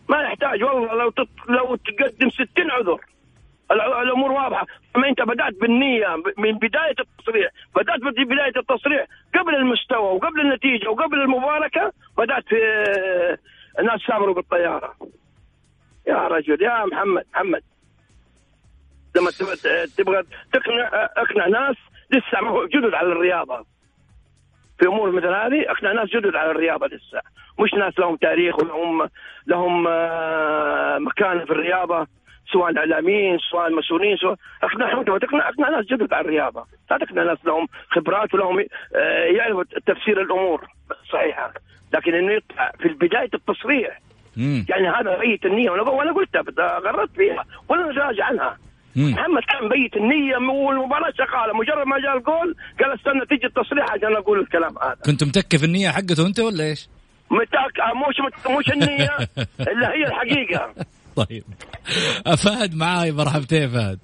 [0.09, 1.27] ما يحتاج والله لو تط...
[1.47, 2.99] لو تقدم 60 عذر.
[3.71, 4.65] الأمور واضحة.
[4.95, 9.05] أما أنت بدأت بالنية من بداية التصريح بدأت بداية التصريح.
[9.35, 12.57] قبل المستوى وقبل النتيجة وقبل المباركة بدأت في
[13.79, 14.95] الناس سافروا بالطيارة.
[16.07, 17.63] يا رجل يا محمد محمد.
[19.15, 19.55] لما تبغى
[19.97, 21.75] تبغى تقنع أقنع ناس
[22.11, 23.65] لسه ما هو جدد على الرياضة.
[24.79, 27.21] في أمور مثل هذه اقنع ناس جدد على الرياضة لسه.
[27.59, 29.09] مش ناس لهم تاريخ ولهم
[29.47, 32.07] لهم آه، مكانه في الرياضة
[32.53, 36.65] سواء إعلاميين سواء مسؤولين سواء اقنعهم تبغى تقنع اقنع ناس جدد على الرياضة.
[36.91, 38.59] لا تقنع ناس لهم خبرات ولهم
[38.95, 40.67] آه، يعرفوا تفسير الأمور
[41.11, 41.53] صحيحة.
[41.93, 43.99] لكن إنه يطلع في بداية التصريح.
[44.69, 46.43] يعني هذا بيت النيه وأنا وأنا قلتها
[46.79, 48.57] غردت فيها ولا نتراجع عنها.
[48.99, 49.11] مم.
[49.11, 50.35] محمد كان بيت النية
[50.67, 55.23] والمباراة شغالة مجرد ما جاء الجول قال استنى تيجي التصريح عشان أقول الكلام هذا كنت
[55.23, 56.89] متكف النية حقته أنت ولا إيش؟
[57.31, 59.09] متاك آه، مش مت- مش النية
[59.71, 60.73] إلا هي الحقيقة
[61.15, 61.43] طيب
[62.43, 63.99] فهد معاي مرحبتين فهد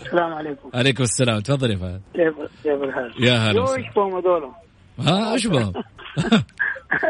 [0.00, 3.76] السلام عليكم عليكم السلام تفضل يا فهد كيف كيف الحال؟ يا هلا يو وسهلا.
[3.86, 4.50] إيش بهم هذول؟
[5.00, 5.72] ها إيش بهم؟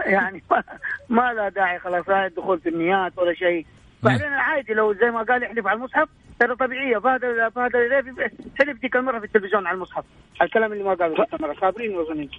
[0.06, 0.62] يعني ما,
[1.08, 3.66] ما لا داعي خلاص لا الدخول في النيات ولا شيء
[4.06, 6.08] بعدين عادي لو زي ما قال يحلف على المصحف
[6.40, 6.98] ترى طبيعية.
[6.98, 10.04] فهد فهد الريفي حلف ديك المرة في التلفزيون على المصحف.
[10.42, 12.30] الكلام اللي ما قاله ذيك المره خابرين وظنين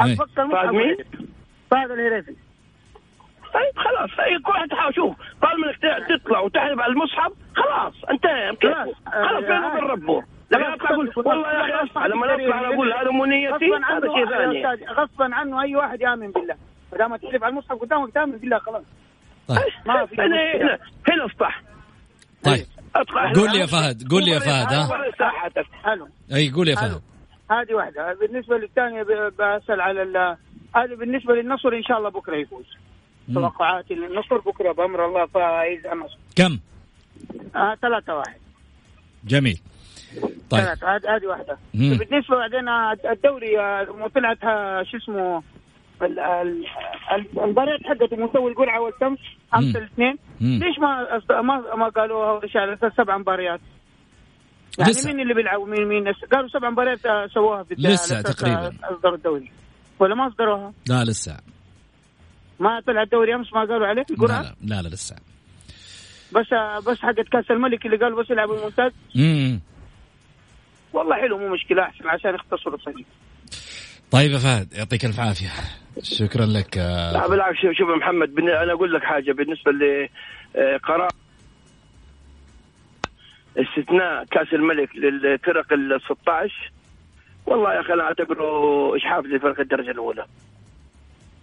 [0.00, 0.14] إيه.
[0.14, 1.06] فك المصحف.
[1.70, 2.34] فهد الهريفي.
[3.54, 4.10] طيب خلاص.
[4.20, 8.88] أي كل واحد شوف طالما انك تطلع وتحلف على المصحف خلاص انتهى خلاص.
[9.06, 10.74] خلاص بينه وبين ربه؟ لكن خلاص.
[10.74, 14.08] أطلع أقول والله يا أخي أصبح لما نطلع أنا أقول هذا مو نيتي غصبا هذا
[14.14, 16.56] شيء عنه ثاني غصبا عنه اي واحد يامن بالله.
[16.92, 18.82] ما دام تحلف على المصحف قدامك تامن بالله خلاص.
[19.48, 19.58] طيب.
[19.86, 20.56] ما في هنا.
[20.56, 20.78] هنا
[21.08, 21.62] هنا اصبح.
[22.44, 22.66] طيب.
[23.36, 24.88] قول لي يا فهد قول لي يا فهد ها؟
[26.34, 26.74] أي قول يا.
[26.74, 27.00] فهد.
[27.50, 28.14] هذه واحدة.
[28.14, 30.36] بالنسبة للثانية ب- بسأل على ال-
[30.76, 32.64] هذه بالنسبة للنصر إن شاء الله بكرة يفوز.
[33.34, 36.18] توقعاتي للنصر بكرة بأمر الله فايز النصر.
[36.36, 36.58] كم؟
[37.56, 38.40] آه ثلاثة واحد.
[39.24, 39.60] جميل.
[40.50, 40.60] طيب.
[40.64, 41.16] ثلاثة.
[41.16, 41.58] هذه واحدة.
[41.74, 41.98] مم.
[41.98, 42.68] بالنسبة بعدين
[43.12, 44.38] الدوري آه، طلعت
[44.90, 45.42] شو اسمه
[46.02, 49.18] المباريات حقته مسوي القرعة والتمس
[49.54, 49.72] مم.
[49.76, 50.18] الاثنين.
[50.40, 53.60] ليش ما ما ما قالوها على أساس سبع مباريات؟
[54.78, 55.10] يعني لسه.
[55.10, 58.66] مين اللي بيلعبوا مين مين قالوا سبع مباريات آه، سووها في لسه تقريباً.
[58.66, 59.50] آه، أصدروا الدوري
[59.98, 61.36] ولا ما أصدروها؟ لا لسه
[62.60, 65.16] ما طلع الدوري أمس ما قالوا عليه القرعة لا لا, لا لسه
[66.32, 66.46] بس
[66.88, 69.60] بس حقت كأس الملك اللي قالوا بس يلعبوا الممتاز مم.
[70.92, 73.06] والله حلو مو مشكلة أحسن عشان يختصروا الصديق
[74.14, 75.48] طيب يا فهد يعطيك الف عافية.
[76.02, 76.76] شكرا لك.
[76.76, 81.10] لا آه، بالعكس شوف شوف محمد أنا أقول لك حاجة بالنسبة لقرار
[83.56, 86.72] استثناء كأس الملك للفرق ال 16
[87.46, 90.24] والله يا أخي أنا أعتبره اشحاف لفرق الدرجة الأولى.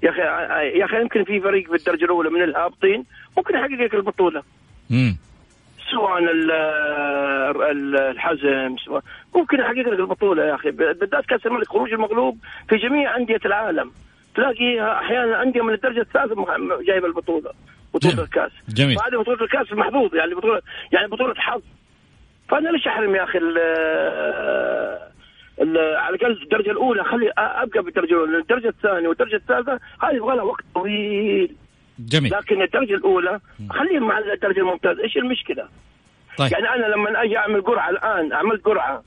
[0.03, 0.21] يا أخي
[0.79, 3.03] يا أخي يمكن في فريق في الدرجة الأولى من الهابطين
[3.38, 4.43] ممكن يحقق لك البطولة.
[4.89, 5.17] مم.
[5.91, 6.51] سواء ال-
[7.62, 9.04] ال- الحزم سواء
[9.36, 10.71] ممكن يحقق لك البطولة يا أخي.
[10.71, 12.38] بالذات كأس الملك خروج المغلوب
[12.69, 13.91] في جميع أندية العالم.
[14.36, 16.45] تلاقي أحيانا أندية من الدرجة الثالثة
[16.82, 17.51] جايبة البطولة
[17.93, 18.23] بطولة.
[18.23, 18.51] الكأس.
[18.69, 18.95] جميل.
[18.97, 21.62] فهذه بطولة الكأس محظوظ يعني بطوله يعني بطولة حظ.
[22.49, 25.12] فأنا ليش احرم يا أخي ال-
[25.97, 30.43] على الأقل الدرجة الأولى خلي أبقى بالدرجة الأولى الدرجة الثانية والدرجة الثالثة هذه يبغى لها
[30.43, 31.56] وقت طويل.
[31.99, 32.32] جميل.
[32.32, 35.04] لكن الدرجة الأولى خليهم مع الدرجة الممتازة.
[35.04, 35.67] إيش المشكلة؟
[36.38, 36.51] طيب.
[36.51, 39.04] يعني أنا لما أجي أعمل قرعة الآن عملت قرعة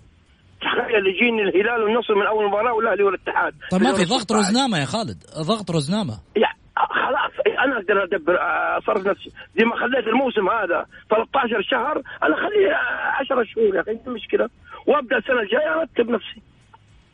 [0.60, 4.38] تخيل يجيني الهلال والنصر من أول مباراة والاهلي والاتحاد طيب ما في ضغط 16.
[4.38, 6.14] رزنامة يا خالد ضغط رزنامة.
[6.36, 7.32] يا خلاص
[7.64, 8.36] أنا أقدر أدبر
[8.78, 9.30] أصرف نفسي.
[9.58, 12.74] زي ما خليت الموسم هذا 13 شهر أنا اخليه
[13.20, 14.48] 10 شهور يا أخي إيش المشكلة؟
[14.86, 16.42] وأبدأ السنة الجاية أرتب نفسي.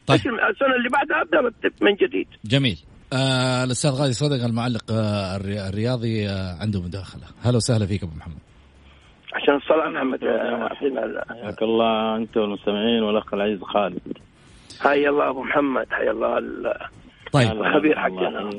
[0.06, 0.16] طيب.
[0.50, 2.28] السنة اللي بعدها أبدأ أرتب من جديد.
[2.44, 2.78] جميل.
[3.12, 5.36] آه، الأستاذ غازي صدق المعلق آه،
[5.68, 7.24] الرياضي آه، عنده مداخلة.
[7.42, 8.38] هلا وسهلا فيك أبو محمد.
[9.34, 10.20] عشان الصلاة محمد
[11.30, 14.18] حياك الله انت والمستمعين والأخ العزيز خالد.
[14.80, 16.74] حيا الله أبو محمد حيا الله
[17.32, 17.50] طيب.
[17.52, 18.50] الخبير حقنا.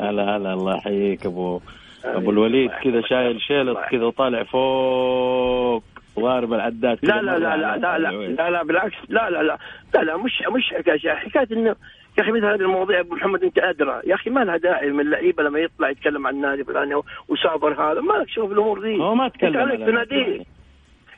[0.00, 1.60] هلا هلا الله يحييك ابو
[2.04, 5.82] أبو الوليد كذا شايل شيلط كذا وطالع فوق
[6.20, 9.58] ضارب العداد لا لا لا لا لا لا لا بالعكس لا لا لا
[9.94, 11.76] لا لا مش مش حكايه حكاية إنه
[12.20, 14.00] يا أخي مثل هذه المواضيع أبو محمد أنت أدرى.
[14.04, 18.00] يا أخي ما لها داعي من اللعيبة لما يطلع يتكلم عن النادي فلان وسافر هذا.
[18.00, 18.98] ما لك شوف الأمور ذي.
[18.98, 20.44] هو ما تكلم عليك تناديه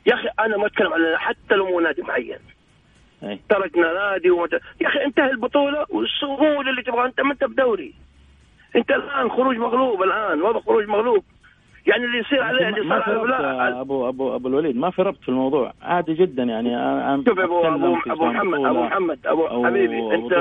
[0.05, 2.39] يا أخي أنا ما أتكلم عن حتى لو مو نادي معين.
[3.23, 3.39] أي.
[3.49, 4.53] تركنا نادي ومت...
[4.53, 7.93] يا أخي انتهى البطولة والسهوله اللي تبغى أنت ما أنت بدوري.
[8.75, 11.23] أنت الآن خروج مغلوب الآن وضع خروج مغلوب.
[11.87, 15.17] يعني اللي يصير عليه اللي صار على فلان ابو ابو أبو الوليد ما في ربط
[15.21, 15.73] في الموضوع.
[15.81, 20.33] عادي جدا يعني أنا شوف ابو أبو أبو محمد أبو محمد أبو حبيبي أنت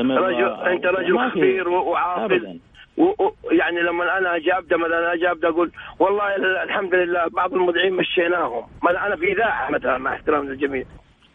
[0.00, 2.58] رجل أنت رجل خبير وعاقل ابدا.
[2.96, 3.02] و...
[3.04, 3.32] و...
[3.50, 7.92] يعني لما أنا أجي أبدأ مثلا أجي أبدأ أقول والله ال- الحمد لله بعض المذيعين
[7.94, 8.62] مشيناهم.
[8.82, 10.84] مثلا أنا في إذاعة مثلا مع احترام للجميع.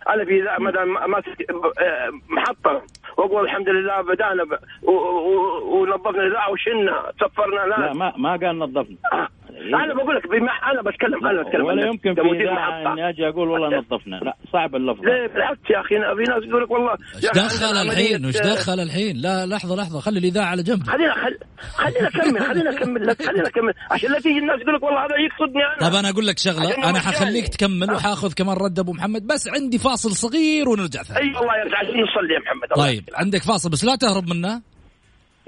[0.10, 2.82] أنا في إذاعة مثلا ماسك آه، محطة.
[3.18, 4.46] وأقول الحمد لله بدأنا.
[4.84, 8.96] ونظفنا الإذاعة وشلنا سفرنا لا ناس ما ما قال نظفنا.
[9.14, 9.28] آه.
[9.50, 12.22] أنا بقول لك بما أنا بتكلم أنا بتكلم ولا يمكن في.
[12.22, 14.16] إني أجي أقول والله نظفنا.
[14.16, 15.02] لا صعب اللفظ.
[15.06, 19.18] ليه بالعكس يا أخي في ناس يقول لك والله إيش دخل الحين؟ وش دخل الحين؟
[19.18, 20.84] لا لحظة لحظة خلي الإذاعة على جنب.
[20.88, 21.38] خلينا خل...
[21.76, 25.16] خلينا اكمل خلينا اكمل لك خلينا اكمل عشان لا تيجي الناس يقول لك والله هذا
[25.18, 25.90] يقصدني أنا.
[25.90, 27.48] طب أنا أقول لك شغلة أنا حخليك.
[27.48, 31.20] تكمل وحاخذ كمان رد أبو محمد بس عندي فاصل صغير ونرجع ثاني.
[31.20, 32.72] أي والله يرجع عشان نصلي يا محمد.
[32.74, 34.62] الله طيب عندك فاصل بس لا تهرب منه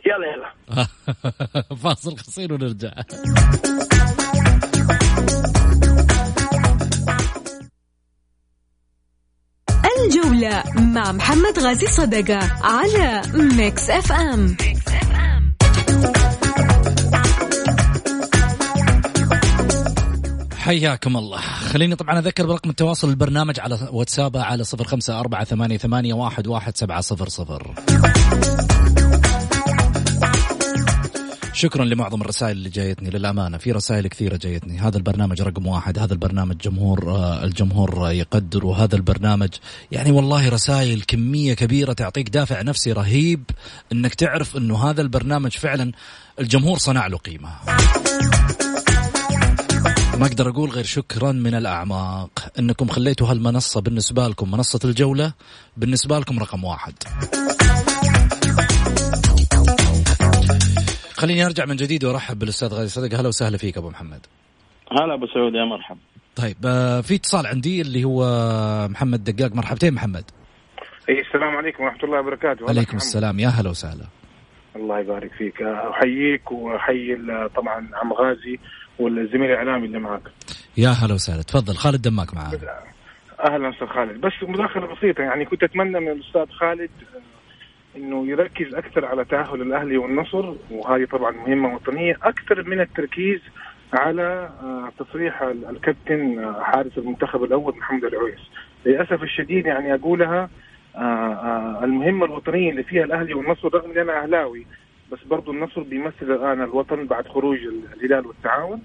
[0.06, 0.88] يلا يلا.
[1.84, 2.92] فاصل قصير ونرجع.
[10.06, 14.58] الجولة مع محمد غازي صدقة على ميكس اف ام
[20.58, 21.40] حياكم الله.
[21.42, 26.48] خليني طبعا أذكر برقم التواصل البرنامج على واتساب على صفر خمسة أربعة ثمانية, ثمانية واحد,
[26.48, 27.74] واحد سبعة صفر صفر.
[31.58, 33.58] شكرا لمعظم الرسائل اللي جايتني للأمانة.
[33.58, 34.80] في رسائل كثيرة جايتني.
[34.80, 39.50] هذا البرنامج رقم واحد هذا البرنامج جمهور آه، الجمهور يقدر وهذا البرنامج
[39.92, 43.44] يعني والله رسائل كمية كبيرة تعطيك دافع نفسي رهيب
[43.92, 45.92] إنك تعرف إنه هذا البرنامج فعلا
[46.40, 47.50] الجمهور صنع له قيمة.
[50.18, 52.52] ما أقدر أقول غير شكرا من الأعماق.
[52.60, 55.34] إنكم خليتوا هالمنصة بالنسبة لكم منصة الجولة
[55.78, 56.94] بالنسبة لكم رقم واحد.
[61.18, 64.26] خليني أرجع من جديد وأرحب بالأستاذ غازي صدق هلا وسهلا فيك أبو محمد.
[64.92, 66.00] هلا أبو سعود يا مرحبا
[66.36, 68.24] طيب آه، في اتصال عندي اللي هو
[68.88, 70.24] محمد دقاق مرحبتين محمد.
[71.10, 73.02] إي السلام عليكم ورحمة الله وبركاته عليكم محمد.
[73.02, 74.06] السلام يا هلا وسهلا.
[74.76, 78.60] الله يبارك فيك أحييك وأحيي ال- طبعا عم غازي
[79.00, 80.22] والزميل الإعلامي اللي معك
[80.78, 82.60] يا هلا وسهلا تفضل خالد دماك معانا.
[83.44, 86.90] أهلا أستاذ خالد بس مداخلة بسيطة يعني كنت أتمنى من الأستاذ خالد
[87.98, 93.40] إنه يركز أكثر على تأهل الأهلي والنصر وهذه طبعا مهمة وطنية أكثر من التركيز
[93.94, 98.40] على آه، تصريح ال- الكابتن آه، حارس المنتخب الأول محمد العويس.
[98.86, 100.50] للأسف الشديد يعني أقولها
[100.96, 104.66] آه، المهمة الوطنية اللي فيها الأهلي والنصر رغم ان أنا أهلاوي
[105.12, 108.82] بس برضو النصر بيمثل الآن الوطن بعد خروج ال- الهلال والتعاون.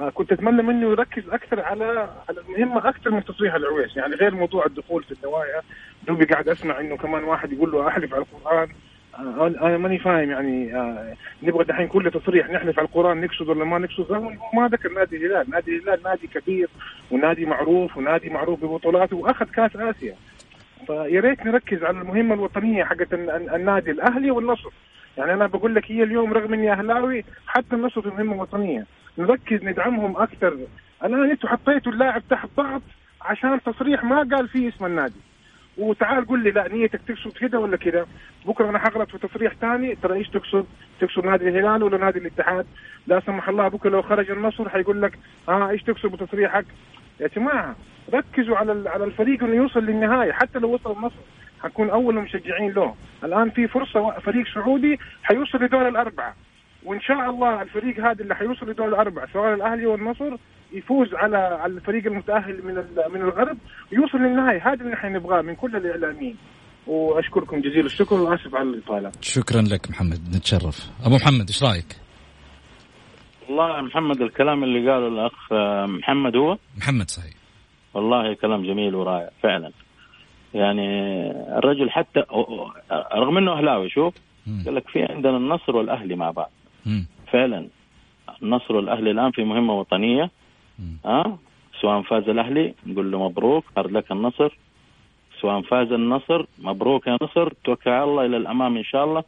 [0.00, 1.84] آه كنت أتمنى منه يركز أكثر على
[2.28, 3.96] على المهمة أكثر من تصريح العويس.
[3.96, 5.62] يعني غير موضوع الدخول في النوايا
[6.06, 8.68] دوبي قاعد أسمع إنه كمان واحد يقول له أحلف على القرآن.
[9.18, 13.64] آه أنا ماني فاهم يعني آه نبغى دحين كل تصريح نحلف على القرآن نقصد ولا
[13.64, 14.12] ما نقصد؟
[14.54, 16.68] ما ذكر نادي الهلال، نادي الهلال نادي كبير
[17.10, 20.14] ونادي معروف ونادي معروف ببطولاته وأخذ كأس آسيا.
[20.86, 24.70] فيا ريت نركز على المهمة الوطنية حقت ال- ال- النادي الأهلي والنصر.
[25.18, 28.86] يعني أنا بقول لك هي اليوم رغم إني أهلاوي حتى النصر في مهمة وطنية.
[29.18, 30.56] نركز ندعمهم أكثر.
[31.04, 32.82] الان أنتم حطيتوا اللاعب تحت ضغط
[33.22, 35.20] عشان تصريح ما قال فيه اسم النادي.
[35.78, 38.06] وتعال قول لي لا نيتك تقصد كده ولا كده
[38.46, 40.66] بكرة أنا حغلط في تصريح ثاني ترى إيش تقصد؟
[41.00, 42.66] تقصد نادي الهلال ولا نادي الاتحاد؟
[43.06, 46.64] لا سمح الله بكرة لو خرج النصر حيقول لك آه إيش تقصد بتصريحك؟
[47.20, 47.76] يا جماعة
[48.14, 51.16] ركزوا على على الفريق انه يوصل للنهاية حتى لو وصل النصر
[51.62, 56.34] حنكون أول المشجعين له الآن في فرصة فريق سعودي حيوصل لدور الأربعة
[56.86, 60.36] وإن شاء الله الفريق هذا اللي حيوصل لدور الأربعة سواء الأهلي والنصر
[60.72, 63.58] يفوز على على الفريق المتأهل من ال- من الغرب
[63.92, 66.36] ويوصل للنهايه هذا اللي نحن نبغاه من كل الإعلاميين
[66.86, 70.90] وأشكركم جزيل الشكر وآسف على الإطالة شكرا لك محمد نتشرف.
[71.06, 71.96] أبو محمد إيش رأيك؟
[73.48, 77.32] والله يا محمد الكلام اللي قاله الأخ آه، محمد هو محمد صحيح.
[77.94, 79.70] والله كلام جميل ورائع فعلا
[80.54, 80.86] يعني
[81.58, 82.22] الرجل حتى
[83.14, 84.14] رغم إنه أهلاوي شوف.
[84.66, 86.50] قال لك في عندنا النصر والأهلي مع بعض
[87.32, 87.68] فعلا.
[88.42, 90.30] النصر والاهلي الآن في مهمة وطنية.
[91.04, 91.38] ها
[91.80, 94.56] سواء فاز الأهلي نقول له مبروك هارد لك النصر.
[95.40, 99.24] سواء فاز النصر مبروك يا نصر توكل على الله إلى الأمام إن شاء الله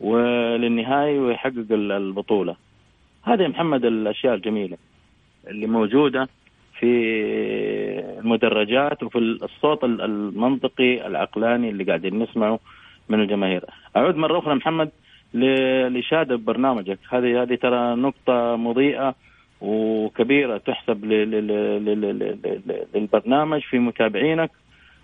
[0.00, 2.56] وللنهايه ويحقق البطولة.
[3.22, 4.76] هذه محمد الأشياء الجميلة
[5.48, 6.28] اللي موجودة
[6.78, 6.90] في
[8.18, 12.58] المدرجات وفي الصوت المنطقي العقلاني اللي قاعدين نسمعه
[13.08, 13.64] من الجماهير.
[13.96, 14.90] أعود مرة أخرى محمد.
[15.34, 19.14] لشهاده ببرنامجك هذه هذه ترى نقطة مضيئة
[19.60, 21.04] وكبيرة تحسب
[22.94, 24.50] للبرنامج في متابعينك.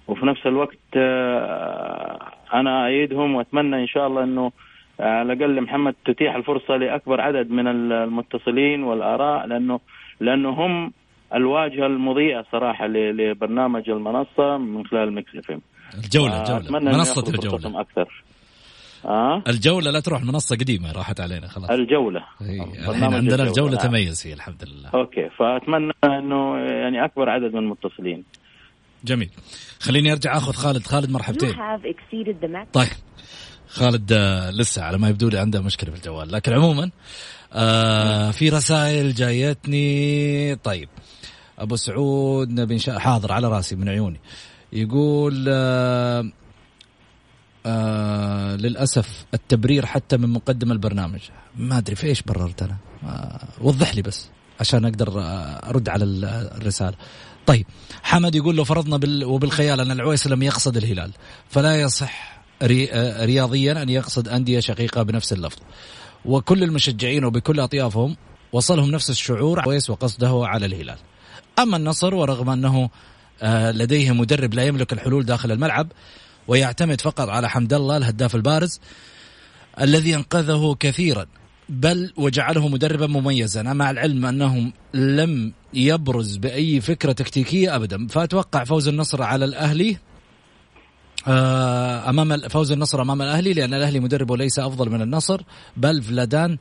[0.09, 4.53] وفي نفس الوقت آه، أنا أأيدهم وأتمنى إن شاء الله إنه
[5.01, 9.81] على الأقل محمد تتيح الفرصة لأكبر عدد من المتصلين والآراء لأنه
[10.21, 10.93] لأنه هم
[11.35, 15.61] الواجهة المضيئة صراحة لبرنامج المنصة من خلال ميكس إف إم.
[16.05, 16.81] الجولة الجولة.
[16.81, 17.81] منصة الجولة.
[17.81, 18.25] أكثر.
[19.05, 21.71] آه؟ الجولة لا تروح منصه قديمة راحت علينا خلاص.
[21.71, 22.25] الجولة.
[22.41, 23.87] الحين عندنا الجولة نعم.
[23.87, 24.91] تميز فيه الحمد لله.
[24.95, 28.25] أوكي فأتمنى إنه يعني أكبر عدد من المتصلين.
[29.05, 29.31] جميل.
[29.81, 30.87] خليني أرجع أخذ خالد.
[30.87, 31.55] خالد مرحبتين.
[32.73, 32.89] طيب.
[33.69, 36.33] خالد آه، لسه على ما يبدو لي عنده مشكلة في الجوال.
[36.33, 36.91] لكن عموما
[37.53, 40.55] آه في رسائل جايتني.
[40.55, 40.89] طيب.
[41.59, 44.21] أبو سعود نبي حاضر على راسي من عيوني.
[44.73, 46.31] يقول آه
[47.67, 51.21] آه للأسف التبرير حتى من مقدم البرنامج.
[51.57, 52.77] ما أدري في إيش بررت أنا.
[53.05, 54.29] آه وضح لي بس
[54.61, 56.95] عشان أقدر آه، أرد على الرسالة.
[57.47, 57.67] طيب
[58.03, 61.11] حمد يقول لو فرضنا بال وبالخيال أن العويس لم يقصد الهلال
[61.49, 62.89] فلا يصح ري
[63.25, 65.59] رياضيا أن يقصد أندية شقيقة بنفس اللفظ.
[66.25, 68.17] وكل المشجعين وبكل أطيافهم
[68.53, 70.99] وصلهم نفس الشعور عويس وقصده على الهلال.
[71.59, 72.91] أما النصر ورغم أنه
[73.73, 75.93] لديه مدرب لا يملك الحلول داخل الملعب
[76.49, 78.81] ويعتمد فقط على حمد الله الهداف البارز
[79.81, 81.27] الذي انقذه كثيرا
[81.69, 83.63] بل وجعله مدربا مميزا.
[83.63, 89.97] مع العلم انه لم يبرز بأي فكرة تكتيكية ابدا فأتوقع فوز النصر على الأهلي
[91.29, 95.43] آه، أمام فوز النصر أمام الأهلي لأن الأهلي مدربه ليس أفضل من النصر
[95.77, 96.59] بل فلادان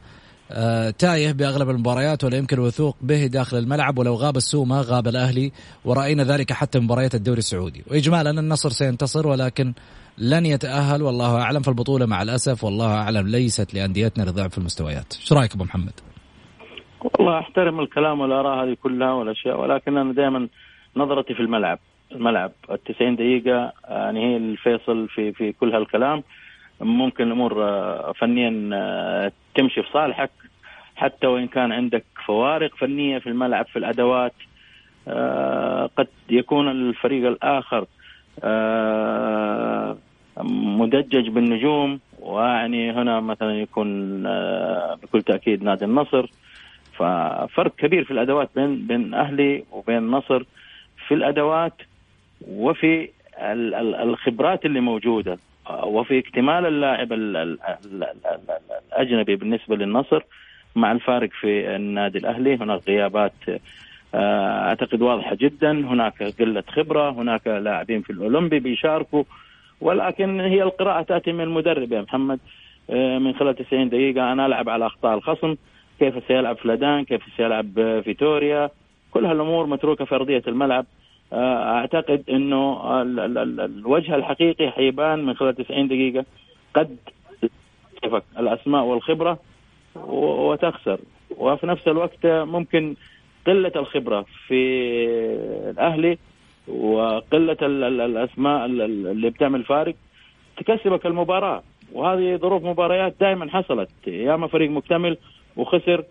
[1.00, 5.52] تايه بأغلب المباريات ولا يمكن الوثوق به داخل الملعب ولو غاب السومه غاب الأهلي
[5.86, 7.84] ورأينا ذلك حتى مباريات الدوري السعودي.
[7.92, 9.74] واجمالا النصر سينتصر ولكن
[10.18, 11.62] لن يتأهل والله أعلم.
[11.62, 15.14] في البطوله مع الأسف والله أعلم ليست لأنديتنا لضعف المستويات.
[15.22, 15.94] إيش رأيك أبو محمد؟
[17.04, 20.48] والله أحترم الكلام والآراء هذه كلها والأشياء ولكن أنا دائما
[20.96, 21.80] نظرتي في الملعب
[22.12, 22.52] الملعب.
[22.72, 26.24] ال 90 دقيقة يعني هي الفيصل في في كل هالكلام.
[26.82, 30.32] ممكن الأمور آه، فنيا آه، تمشي في صالحك.
[31.04, 34.34] حتى وإن كان عندك فوارق فنية في الملعب في الأدوات
[35.08, 37.86] آه، قد يكون الفريق الآخر
[40.80, 42.00] مدجج بالنجوم.
[42.20, 44.24] ويعني هنا مثلا يكون
[45.04, 46.30] بكل تأكيد نادي النصر.
[46.98, 50.44] ففرق كبير في الأدوات بين بين أهلي وبين النصر
[51.08, 51.74] في الأدوات
[52.48, 53.10] وفي
[54.04, 55.38] الخبرات اللي موجودة
[55.84, 57.14] وفي اكتمال اللاعب
[58.94, 60.22] الأجنبي بالنسبة للنصر.
[60.76, 62.56] مع الفارق في النادي الأهلي.
[62.56, 63.34] هناك غيابات
[64.16, 65.72] آه، أعتقد واضحة جدا.
[65.72, 69.24] هناك قلة خبرة هناك لاعبين في الأولمبي بيشاركوا.
[69.82, 72.40] ولكن هي القراءة تأتي من المدرب يا محمد.
[72.90, 75.56] آه، من خلال 90 دقيقة أنا ألعب على أخطاء الخصم.
[76.00, 78.70] كيف سيلعب فلادان؟ كيف سيلعب فيتوريا؟
[79.12, 80.86] كل هالأمور متروكة في أرضية الملعب.
[81.34, 82.82] آه، أعتقد إنه
[83.66, 86.26] الوجه الحقيقي حيبان من خلال 90 دقيقة.
[86.74, 86.98] قد
[88.40, 89.40] الأسماء والخبرة.
[89.96, 91.00] وتخسر.
[91.38, 92.96] وفي نفس الوقت ممكن
[93.48, 94.64] قلة الخبرة في
[95.70, 96.18] الأهلي
[96.68, 99.96] وقلة الأسماء اللي بتعمل فارق
[100.58, 101.64] تكسبك المباراة.
[101.94, 103.90] وهذه ظروف مباريات دائما حصلت.
[104.08, 105.18] ياما فريق مكتمل
[105.58, 106.04] وخسر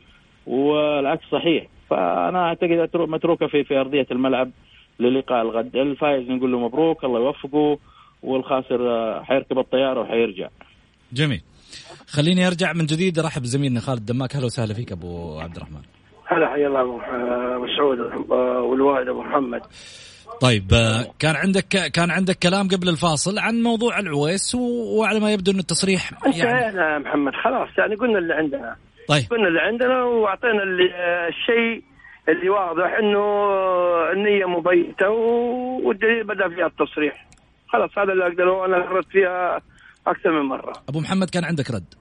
[0.46, 1.66] والعكس صحيح.
[1.90, 4.50] فأنا أعتقد متروكة في في أرضية الملعب
[5.00, 5.76] للقاء الغد.
[5.76, 7.78] الفايز نقول له مبروك الله يوفقه
[8.22, 10.48] والخاسر حيركب الطيارة وحيرجع.
[11.12, 11.40] جميل.
[12.06, 14.34] خليني أرجع من جديد أرحب بزميلنا خالد دماك.
[14.34, 15.80] أهلا وسهلا فيك أبو عبد الرحمن.
[16.26, 16.80] هلا حيا الله
[17.56, 17.98] أبو سعود
[18.70, 19.62] والوالد أبو محمد.
[20.40, 25.50] طيب آه، كان عندك كان عندك كلام قبل الفاصل عن موضوع العويس وعلى ما يبدو
[25.50, 28.76] انه التصريح يعني انتهينا محمد خلاص يعني قلنا اللي عندنا.
[29.08, 29.24] طيب.
[29.30, 30.62] قلنا اللي عندنا وأعطينا
[31.28, 31.82] الشيء
[32.28, 33.24] اللي واضح إنه
[34.12, 35.08] النية مبيتة
[35.84, 37.26] والدليل بدأ فيها التصريح.
[37.68, 39.60] خلاص هذا اللي أقدر أنا ردت فيها
[40.06, 40.72] أكثر من مرة.
[40.88, 41.94] أبو محمد كان عندك رد؟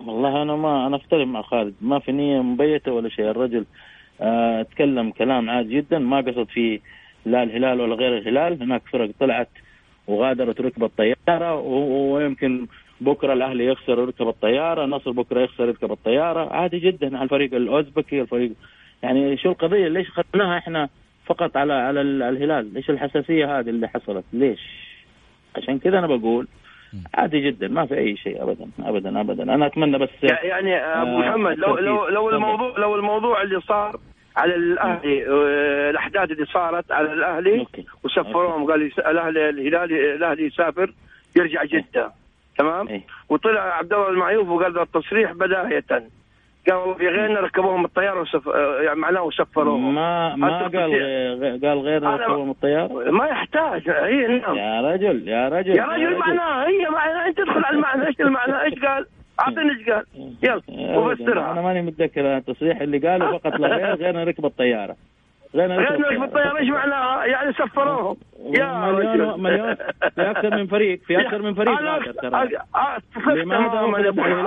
[0.00, 1.74] والله أنا ما أنا أختلف مع خالد.
[1.80, 3.30] ما في نية مبيتة ولا شيء.
[3.30, 3.64] الرجل
[4.20, 5.98] آه تكلم كلام عادي جدا.
[5.98, 6.80] ما قصد فيه
[7.26, 8.62] لا الهلال ولا غير الهلال.
[8.62, 9.48] هناك فرق طلعت
[10.06, 12.66] وغادرت ركب الطيارة ويمكن
[13.00, 16.52] بكرة الأهلي يخسر يركب الطيارة النصر بكرة يخسر يركب الطيارة.
[16.52, 17.16] عادي جدا.
[17.16, 18.52] على الفريق الأوزبكي الفريق
[19.02, 20.88] يعني شو القضية؟ ليش خدناها إحنا
[21.26, 24.60] فقط على على ال- الهلال؟ إيش الحساسية هذه اللي حصلت؟ ليش؟
[25.56, 26.48] عشان كذا أنا بقول
[27.14, 29.42] عادي جدا ما في أي شيء ابدا ابدا ابدا.
[29.42, 32.30] أنا أتمنى بس يعني أبو آه، محمد لو لو لو.
[32.30, 33.96] الموضوع لو الموضوع اللي صار
[34.36, 37.84] على الأهلي آه، الأحداث اللي صارت على الأهلي أوكي.
[38.04, 40.92] وسفروهم قال الاهلي الهلال الأهلي يسافر
[41.36, 42.12] يرجع جدة.
[42.58, 43.02] تمام؟ إيه.
[43.28, 46.08] وطلع عبد الله المعيوف وقال التصريح بداية.
[46.68, 48.48] قال والله في غيرنا ركبوهم الطيارة وسف...
[48.48, 49.94] آه، يعني معناه وسفروهم.
[49.94, 55.28] ما ما قال بتصير- غ- قال غير ركبهم الطيارة؟ ما يحتاج هي نعم يا رجل
[55.28, 59.06] يا رجل يا رجل معناه هي معناه انت تدخل على المعنى إيش المعنى إيش قال؟
[59.40, 60.04] اعطيني إيش قال.
[60.42, 61.62] يلا أنا وفسرها.
[61.62, 64.96] ماني متذكر التصريح اللي قاله فقط لا غير غير ركب الطيارة.
[65.54, 66.58] غير غير نركب الطيارة.
[66.58, 68.16] إيش معناها؟ يعني سفروهم.
[68.50, 69.40] يا مليون رجل.
[69.40, 69.74] مليون
[70.14, 71.78] في أكثر من فريق في أكثر من فريق
[72.22, 72.48] ترى
[73.34, 73.82] لماذا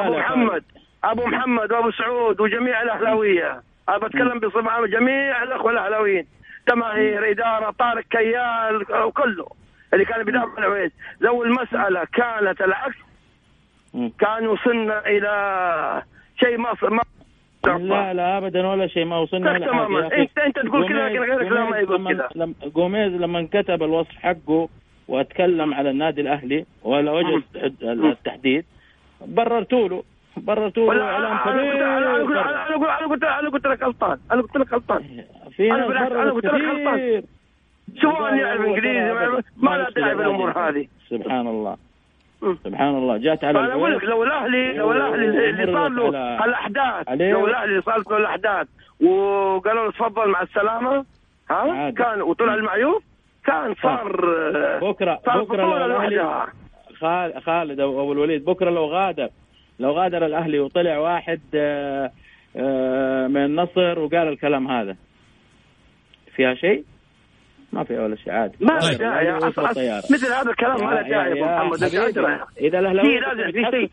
[0.09, 0.63] محمد.
[1.03, 3.61] أبو محمد وأبو سعود وجميع الأهلاوية.
[3.89, 4.87] أنا بتكلم بصفة عامة.
[4.87, 6.25] جميع الأخوة الأهلاويين.
[6.69, 9.47] جماهير إدارة طارق كيال وكله
[9.93, 10.91] اللي كان بيدافع عن العويس
[11.21, 12.95] لو المسألة كانت العكس.
[14.19, 16.03] كان وصلنا إلى
[16.39, 17.01] شيء ما ما
[17.77, 19.05] لا لا ابدا ولا شيء.
[19.05, 20.15] ما وصلنا ولا حاجة تماما.
[20.15, 24.69] انت أنت تقول كذا لكن غيرك لا ما يقول كذا جوميز لما كتب الوصف حقه
[25.07, 28.65] وأتكلم على النادي الأهلي ولا وجه التحد- التحديد
[29.21, 30.03] بررتوا له
[30.37, 32.31] بررتوا له إعلام أنا أنا كبير أنا قلت
[32.83, 35.23] أنا قلت أنا لك غلطان أنا قلت لك غلطان.
[35.55, 37.23] في بررت قلت لك غلطان.
[38.01, 39.13] سواء يعرف إنجليزي
[39.57, 40.87] ما- لا داعي بالامور هذه.
[41.09, 41.77] سبحان الله.
[42.63, 43.17] سبحان الله.
[43.17, 46.09] جات على فانا أقول لك لو الاهلي لو الأهلي اللي- صار له
[46.45, 47.09] الأحداث.
[47.09, 48.67] لو الأهلي صارت له الأحداث
[49.01, 51.05] وقالوا له تفضل مع السلامة
[51.49, 51.89] ها.
[51.89, 53.03] كان وطلع المعيوف
[53.45, 54.11] كان صار
[54.81, 56.47] بكره صار بكرة لو الاهلي
[57.45, 59.29] خالد أو الوليد بكرة لو غادر
[59.81, 62.11] لو غادر الأهلي وطلع واحد آه،
[62.55, 64.95] آه، من النصر وقال الكلام هذا
[66.35, 66.83] فيها شيء؟
[67.73, 69.31] ما فيها ولا شيء عادي ما له داعي.
[70.11, 71.83] مثل هذا الكلام ما له داعي يا أبو محمد.
[71.83, 73.89] إذا في الاهلاويه لازم في شيء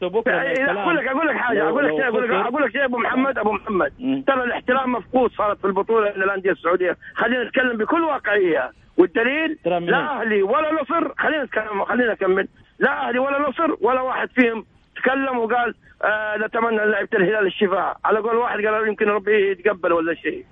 [0.50, 0.78] الكلام.
[0.78, 3.38] أقول لك أقول لك حاجة أقول لك شيء أقول لك أقول لك شيء أبو محمد
[3.38, 3.92] أبو محمد.
[4.26, 9.58] ترى الاحترام مفقود صارت في البطولة للانديه السعودية خلينا نتكلم بكل واقعية والدليل؟
[9.90, 14.64] لا أهلي ولا نصر خلينا نتكلم خلينا نكمل لا أهلي ولا نصر ولا واحد فيهم
[15.02, 15.74] تكلم وقال
[16.04, 17.96] آه نتمنى لعيبه الهلال الشفاء.
[18.04, 20.44] على قول واحد قال يمكن ربي يتقبل ولا شيء.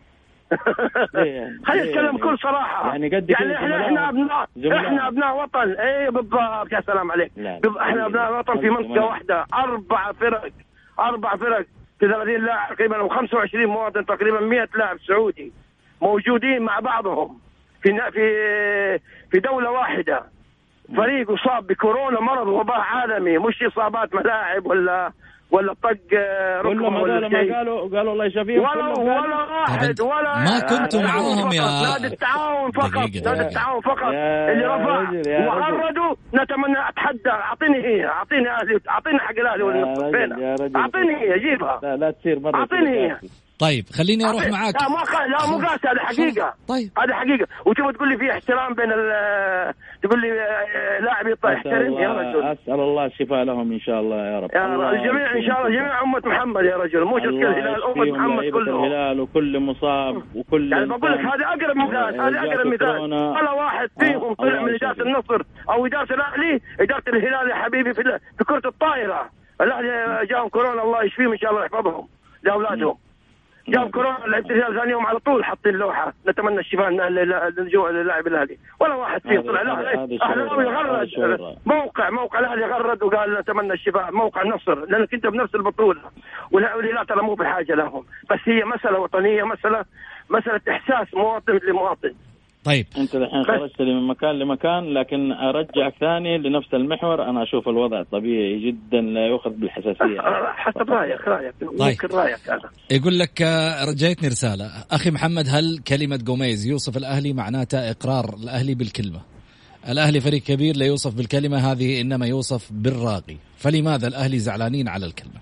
[1.17, 2.89] إيه، خلينا إيه نتكلم بكل صراحة.
[2.89, 4.49] يعني قد يعني إحنا إحنا ابناء.
[4.77, 5.71] إحنا أبناء وطن.
[5.71, 6.73] اي بالضبط.
[6.73, 7.33] يا سلام عليك.
[7.81, 9.05] إحنا أبناء وطن في منطقة.
[9.05, 9.47] واحدة.
[9.55, 10.51] أربع فرق.
[10.99, 11.67] أربع فرق
[12.01, 15.53] في 30 لاعب تقريبا أو 25 مواطن تقريبا 100 لاعب سعودي
[16.03, 17.39] موجودين مع بعضهم
[17.83, 18.99] في في
[19.31, 20.23] في دولة واحدة.
[20.97, 25.11] فريق اصاب بكورونا مرض وباء عالمي مش إصابات ملاعب ولا
[25.51, 29.37] ولا طق آه، ركبه كلهم ولا هذول شيء ما قالوا قالوا الله يشافيهم ولا ولا
[29.37, 32.01] واحد ولا ما كنتم التعاون معاهم يا- فقط.
[32.01, 32.95] نادي التعاون فقط.
[32.97, 34.03] نادي التعاون فقط
[34.51, 40.05] اللي رفع وعرضوا نتمنى أتحدى أعطيني هي أعطيني أهلي أعطيني حق الأهلي والنصر.
[40.77, 43.19] أعطيني هي جيبها لا لا تصير مرة أعطيني كده هي.
[43.59, 44.75] طيب خليني أروح معاك.
[44.75, 46.55] لا لا مو قاس هذه حقيقة.
[46.69, 46.91] طيب.
[46.99, 47.47] هذه حقيقة.
[47.67, 52.43] وتبغى تقول لي في احترام بين ال- تقول لي آه، لاعب يحترم؟ يا الله, رجل.
[52.45, 54.51] أسأل الله الشفاء لهم إن شاء الله يا رب.
[54.55, 57.05] يا رجل الجميع إن شاء الله جميع أمة محمد يا رجل.
[57.05, 58.85] مو شرط الهلال أمة محمد كلهم.
[58.85, 61.19] الهلال وكل مصاب وكل يعني بقول لك.
[61.21, 63.13] هذا أقرب مثال هذا جاته اقرب مثال.
[63.15, 65.03] ولا واحد فيهم آه، طلع الله من إدارة.
[65.03, 66.61] النصر أو إدارة الأهلي.
[66.81, 68.03] إدارة الهلال يا حبيبي في
[68.49, 69.31] كرة الطائرة.
[69.61, 72.09] الأهلي جاهم كورونا الله يشفيهم إن شاء الله يحفظهم
[72.43, 72.95] لأولادهم.
[73.69, 76.13] جاب كورونا لعبت الهلال ثاني يوم على طول حاطين لوحة.
[76.29, 78.59] نتمنى الشفاء للاعب الأهلي.
[78.81, 79.63] ولا واحد فيهم طلع.
[79.65, 81.57] شعور- اهلاوي غرد.
[81.67, 86.01] موقع موقع الأهلي غرد وقال نتمنى الشفاء موقع النصر لأنك أنت بنفس البطولة.
[86.51, 88.05] والهلال والهلال ترى مو بحاجة لهم.
[88.31, 89.85] بس هي مسألة وطنية مساله
[90.31, 92.15] مسألة إحساس مواطن لمواطن.
[92.67, 92.87] طيب.
[92.99, 93.45] أنت الحين.
[93.45, 97.31] خرجت لي من مكان لمكان لكن أرجعك ثاني لنفس المحور.
[97.31, 100.21] أنا أشوف الوضع طبيعي جدا لا يؤخذ بالحساسية.
[100.57, 101.55] حسب رأيك رأيك.
[101.63, 104.65] ممكن رأيك هذا يقول لك آه، رجيتني رسالة.
[104.91, 109.21] أخي محمد هل كلمة جوميز يوصف الأهلي معناتها إقرار الأهلي بالكلمة؟
[109.89, 113.37] الأهلي فريق كبير لا يوصف بالكلمة هذه إنما يوصف بالراقي.
[113.57, 115.41] فلماذا الأهلي زعلانين على الكلمة؟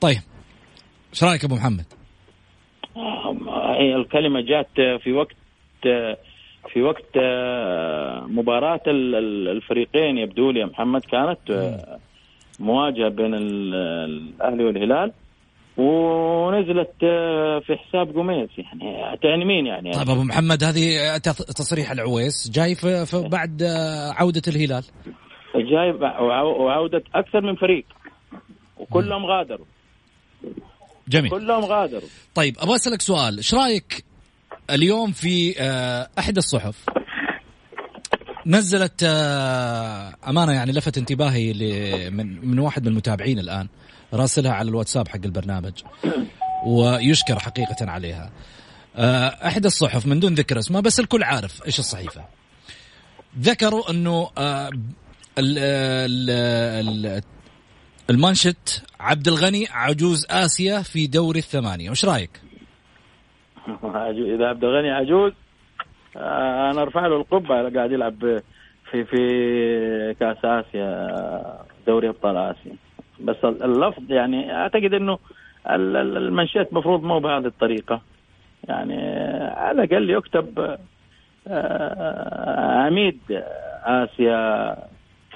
[0.00, 0.20] طيب.
[1.12, 1.84] إيش رأيك أبو محمد؟
[3.80, 5.39] هي الكلمة جات في وقت
[6.72, 7.16] في وقت
[8.30, 11.38] مباراة ال- ال- الفريقين يبدو لي يا محمد كانت
[12.60, 13.74] مواجهة بين ال-
[14.04, 15.12] الأهلي والهلال
[15.76, 16.92] ونزلت
[17.66, 21.16] في حساب قميص يعني تعني مين يعني؟ طيب أبو محمد هذه
[21.56, 24.84] تصريح العويس جاي في في بعد آه، عودة الهلال.
[25.54, 27.84] جاي وعو- وعودة أكثر من فريق
[28.78, 29.66] وكلهم غادروا.
[31.08, 31.30] جميل.
[31.30, 32.08] كلهم غادروا.
[32.34, 34.04] طيب أبغى أسألك سؤال إيش رأيك
[34.74, 36.76] اليوم في آه، احدى الصحف
[38.46, 41.52] نزلت آه، أمانة يعني لفت انتباهي
[42.10, 43.68] من من واحد من المتابعين الآن
[44.12, 45.72] راسلها على الواتساب حق البرنامج
[46.66, 48.30] ويشكر حقيقة عليها.
[48.96, 52.24] آه، احدى الصحف من دون ذكر اسمها بس الكل عارف إيش الصحيفة.
[53.40, 54.30] ذكروا إنه
[58.10, 61.90] المانشت عبد الغني عجوز آسيا في دوري الثمانية.
[61.90, 62.49] وش رأيك؟
[64.34, 65.32] إذا عبد الغني عجوز
[66.16, 68.40] آه، أنا أرفع له القبة قاعد يلعب
[68.90, 72.72] في في كأس آسيا دوري أبطال آسيا.
[73.20, 75.18] بس اللفظ يعني أعتقد إنه
[75.66, 78.02] المنشات مفروض مو بهذه الطريقة.
[78.68, 78.96] يعني
[79.56, 80.78] على الأقل يكتب
[81.48, 83.18] آه، عميد
[83.84, 84.76] آسيا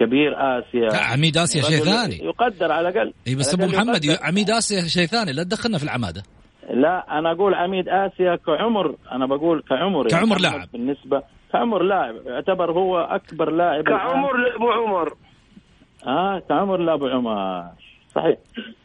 [0.00, 0.96] كبير آسيا.
[1.12, 2.24] عميد آسيا شيء ثاني.
[2.24, 6.22] يقدر على الأقل اي بس أبو محمد عميد آسيا شيء ثاني لا تدخلنا في العمادة.
[6.70, 10.68] لا أنا أقول عميد آسيا كعمر أنا بقول كعمر يعني كعمر لاعب.
[10.72, 15.14] بالنسبة كعمر لاعب يعتبر هو أكبر لاعب كعمر لأبو عمر.
[16.06, 17.64] آه كعمر لأبو عمر.
[18.14, 18.36] صحيح.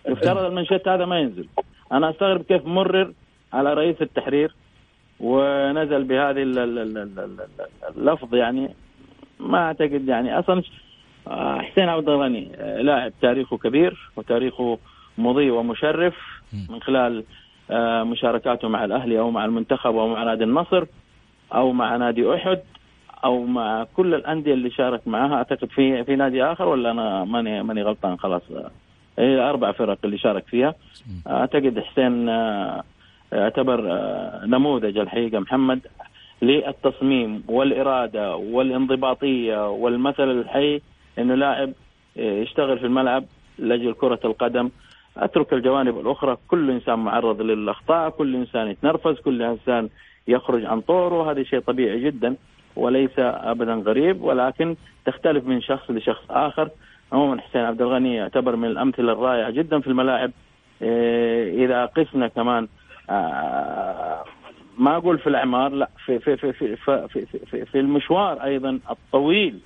[0.08, 1.48] يفترض المنشط هذا ما ينزل.
[1.92, 3.14] أنا أستغرب كيف مرر
[3.54, 4.56] على رئيس التحرير
[5.20, 6.42] ونزل بهذه
[7.98, 8.70] اللفظ يعني.
[9.40, 10.40] ما أعتقد يعني.
[10.40, 10.64] أصلا
[11.28, 14.78] آه، حسين عبد الغني آه، لاعب تاريخه كبير وتاريخه
[15.18, 16.16] مضيء ومشرف
[16.70, 17.24] من خلال
[18.04, 20.86] مشاركاته مع الأهلي أو مع المنتخب أو مع نادي النصر
[21.54, 22.60] أو مع نادي أحد
[23.24, 25.36] أو مع كل الأندية اللي شارك معها.
[25.36, 28.42] أعتقد في في نادي آخر ولا أنا ماني ماني غلطان؟ خلاص.
[29.20, 30.76] هي أربع فرق اللي شارك فيها.
[31.28, 32.28] أعتقد حسين
[33.32, 33.82] يعتبر
[34.46, 35.80] نموذج الحقيقة محمد
[36.42, 40.82] للتصميم والإرادة والانضباطية والمثل الحي
[41.20, 41.72] إنه لاعب
[42.16, 43.24] يشتغل في الملعب
[43.60, 44.70] لأجل كرة القدم
[45.24, 46.38] أترك الجوانب الأخرى.
[46.48, 49.90] كل إنسان معرض للأخطاء كل إنسان يتنرفز كل إنسان
[50.28, 51.32] يخرج عن طوره.
[51.32, 52.36] هذا شيء طبيعي جدا
[52.76, 56.70] وليس ابدا غريب ولكن تختلف من شخص لشخص آخر.
[57.12, 60.32] عموما حسين عبد الغني يعتبر من الأمثلة الرائعة جدا في الملاعب.
[60.82, 62.68] إيه، إذا قسنا كمان
[63.10, 64.24] آه،
[64.78, 68.80] ما أقول في الإعمار لا في في في في في, في, في, في المشوار أيضا
[68.90, 69.60] الطويل.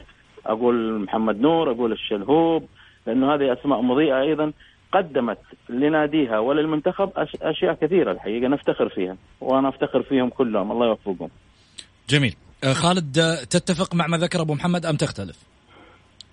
[0.46, 2.68] أقول محمد نور أقول الشلهوب
[3.08, 4.52] لأنه هذه أسماء مضيئة أيضا.
[4.94, 5.40] قدمت
[5.70, 11.30] لناديها وللمنتخب أشياء كثيرة الحقيقة نفتخر فيها وأنا أفتخر فيهم كلهم الله يوفقهم.
[12.10, 15.38] جميل آه، خالد آه، تتفق مع ما ذكر أبو محمد أم تختلف؟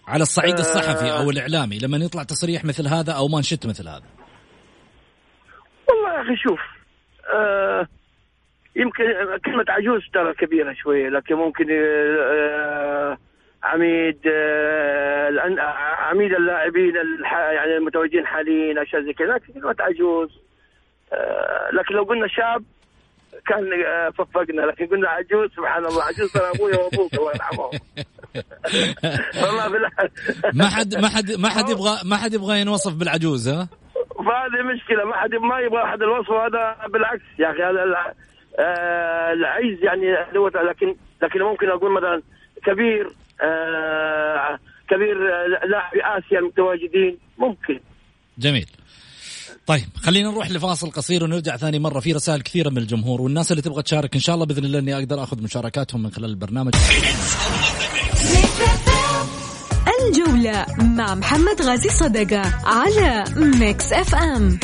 [0.08, 4.02] على الصعيد آه، الصحفي أو الإعلامي لما يطلع تصريح مثل هذا أو مانشيت مثل هذا.
[5.88, 6.61] والله يا أخي شوف
[7.34, 7.86] آه
[8.76, 9.04] يمكن
[9.44, 13.18] كلمة عجوز ترى كبيرة شوية لكن ممكن آه
[13.62, 15.30] عميد آه
[15.98, 16.94] عميد اللاعبين
[17.32, 20.30] يعني المتواجدين حاليا أشياء زي كذا لكن كلمه عجوز.
[21.12, 22.64] آه لكن لو قلنا شاب
[23.46, 27.70] كان آه، ففقنا لكن قلنا عجوز سبحان الله عجوز ترى أبوي وأبوك الله يرحمهم
[29.42, 29.90] والله بالله
[30.54, 33.68] ما حد ما حد ما حد يبغى ما حد يبغى ينوصف بالعجوز ها؟
[34.18, 38.14] فهذه مشكلة ما حد ما يبغى أحد الوصف هذا بالعكس يا أخي هذا
[38.58, 40.12] آه العجز يعني
[40.68, 42.22] لكن لكن ممكن أقول مثلا
[42.66, 43.06] كبير.
[43.06, 43.20] آه
[44.91, 45.18] كبير
[45.70, 47.18] لاعب آسيا المتواجدين.
[47.38, 47.80] ممكن.
[48.38, 48.66] جميل.
[49.66, 52.01] طيب خلينا نروح لفاصل قصير ونرجع ثاني مرة.
[52.01, 54.14] في رسائل كثيرة من الجمهور والناس اللي تبغى تشارك.
[54.14, 56.74] إن شاء الله بإذن الله إني أقدر أخذ مشاركاتهم من خلال البرنامج.
[60.01, 64.59] الجولة مع محمد غازي صدقة على ميكس أف أم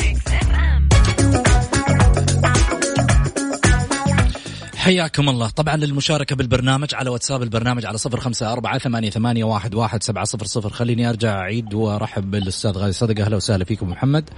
[4.87, 5.49] حياكم الله.
[5.49, 10.23] طبعا للمشاركة بالبرنامج على واتساب البرنامج على صفر خمسة أربعة ثمانية, ثمانية واحد, واحد سبعة
[10.23, 10.69] صفر صفر.
[10.69, 13.25] خليني أرجع أعيد وأرحب بالأستاذ غازي صدقة.
[13.25, 14.29] أهلا وسهلا فيكم محمد.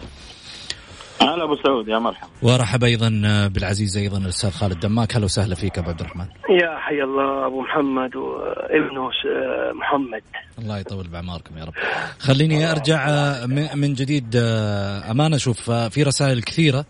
[1.21, 2.27] هلا أبو سعود يا مرحبا.
[2.41, 3.09] وأرحب أيضا
[3.47, 5.15] بالعزيز أيضا الأستاذ خالد دماك.
[5.15, 6.25] أهلا وسهلا فيك أبو عبد الرحمن.
[6.61, 9.09] يا حي الله أبو محمد وابنه
[9.73, 10.23] محمد.
[10.59, 11.73] الله يطول بعماركم يا رب.
[12.19, 13.07] خليني أرجع
[13.75, 14.35] من جديد.
[15.11, 16.85] أمانة شوف في رسائل كثيرة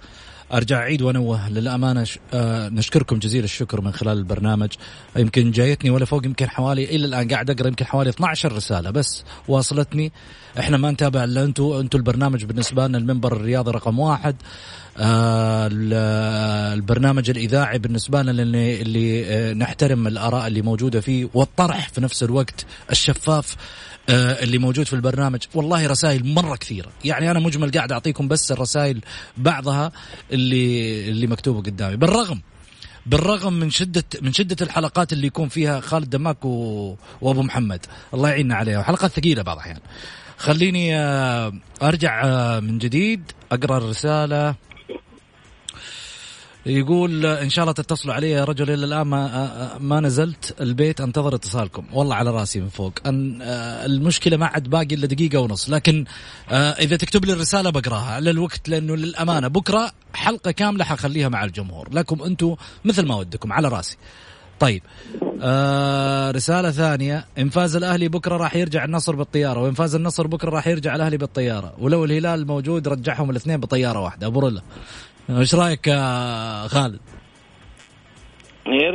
[0.54, 1.50] أرجع اعيد وأنوه.
[1.50, 4.70] للأمانة آه نشكركم جزيل الشكر من خلال البرنامج.
[5.16, 8.92] يمكن جايتني ولا فوق يمكن حوالي إلى الآن قاعد أقرأ يمكن حوالي 12 رسالة.
[8.92, 10.12] بس واصلتني.
[10.60, 12.98] إحنا ما نتابع إلا أنتم أنتم البرنامج بالنسبة لنا.
[12.98, 14.36] المنبر الرياضي رقم واحد.
[14.98, 15.70] آه
[16.74, 21.30] البرنامج الإذاعي بالنسبة لنا اللي, اللي آه نحترم الآراء اللي موجودة فيه.
[21.34, 23.56] والطرح في نفس الوقت الشفاف.
[23.56, 25.40] آه، اللي موجود في البرنامج.
[25.54, 26.92] والله رسائل مرة كثيرة.
[27.06, 29.02] يعني أنا مجمل قاعد أعطيكم بس الرسائل
[29.38, 29.92] بعضها
[30.32, 31.96] اللي اللي مكتوبة قدامي.
[31.96, 32.42] بالرغم
[33.06, 36.96] بالرغم من شدة من شدة الحلقات اللي يكون فيها خالد دماك و...
[37.22, 37.86] وأبو محمد.
[38.14, 38.80] الله يعيننا عليها.
[38.80, 39.80] وحلقات ثقيلة بعض الاحيان
[40.38, 43.32] خليني آه، أرجع آه، من جديد.
[43.52, 44.56] أقرأ الرسالة.
[46.70, 51.36] يقول إن شاء الله تتصلوا علي يا رجل إلى الآن ما ما نزلت البيت أنتظر
[51.36, 51.86] اتصالكم.
[51.94, 52.94] والله على رأسي من فوق.
[53.06, 53.42] أن
[53.86, 55.70] المشكلة ما عاد باقي إلا دقيقة ونص.
[55.70, 56.06] لكن
[56.52, 61.90] إذا تكتب لي الرسالة بقراها على الوقت لأنه للأمانة بكرة حلقة كاملة حخليها مع الجمهور.
[61.94, 62.56] لكم أنتم
[62.86, 63.98] مثل ما ودكم على رأسي.
[64.60, 64.84] طيب
[65.42, 67.26] آه رسالة ثانية.
[67.38, 71.18] إن فاز الأهلي بكرة راح يرجع النصر بالطيارة وإن فاز النصر بكرة راح يرجع الأهلي
[71.18, 71.74] بالطيارة.
[71.80, 74.28] ولو الهلال موجود رجعهم الاثنين بطيارة واحدة.
[74.28, 74.52] أبو
[75.30, 77.00] إيش رأيك يا خالد؟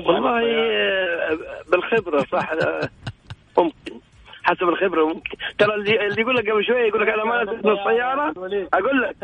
[0.07, 1.39] والله آه،
[1.73, 2.51] بالخبرة صح.
[2.53, 2.89] آه،
[3.59, 4.01] ممكن.
[4.43, 5.31] حسب الخبرة ممكن.
[5.59, 8.31] ترى اللي, اللي يقول لك قبل شوية يقول لك أنا ما نزلت بالسياره
[8.75, 9.17] أقول لك.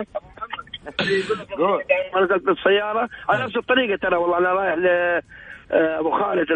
[2.15, 4.87] ما نزلت بالسياره على نفس الطريقة ترى والله أنا رايح ل
[5.73, 6.47] آه، أبو خالد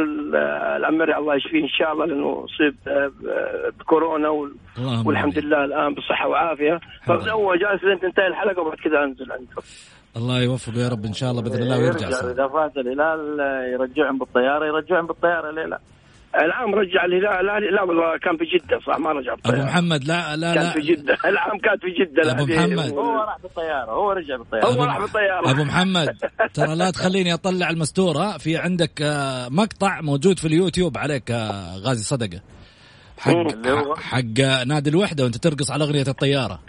[0.77, 2.77] العمري الله يشفيه إن شاء الله لأنه اصيب
[3.79, 4.29] بكورونا
[5.07, 6.81] والحمد لله الآن بصحة وعافية.
[7.07, 9.63] فهو جالس لين تنتهي الحلقة وبعد كذا أنزل عنده
[10.17, 13.39] الله يوفقه يا رب إن شاء الله بإذن الله ويرجع إذا فاز الهلال
[13.73, 15.81] يرجعهم بالطيارة يرجعهم بالطيارة ليه لا؟
[16.45, 19.57] العام رجع الهلال لا لا والله كان في جدة صح؟ ما رجع بالطيارة.
[19.57, 20.71] ابو محمد لا لا كان لا.
[20.71, 22.93] في جدة العام كان في جدة أبو محمد.
[22.93, 24.67] هو راح بالطيارة هو رجع بالطيارة.
[24.67, 25.51] هو راح بالطيارة.
[25.51, 26.17] أبو محمد
[26.55, 28.39] ترى لا تخليني أطلع المستورة.
[28.39, 32.41] في عندك آه، مقطع موجود في اليوتيوب عليك آه، غازي صدقة.
[33.19, 33.33] حق
[33.99, 36.61] حق نادي الوحدة وأنت ترقص على أغنية الطيارة.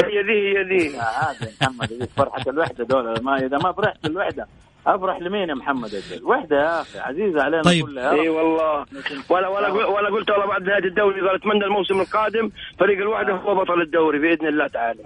[0.10, 3.22] هي ذي هي ذي عادي محمد فرحة الوحدة دول.
[3.22, 4.46] ما إذا ما فرحت الوحدة
[4.86, 7.86] أفرح لمين يا محمد؟ أجل وحدة يا أخي عزيزة علينا طيب.
[7.86, 8.10] كلها.
[8.10, 8.86] إي والله.
[9.30, 13.54] ولا ولا ولا قلت والله بعد نهاية الدوري قال أتمنى الموسم القادم فريق الوحدة هو
[13.54, 15.02] بطل الدوري بإذن الله تعالى.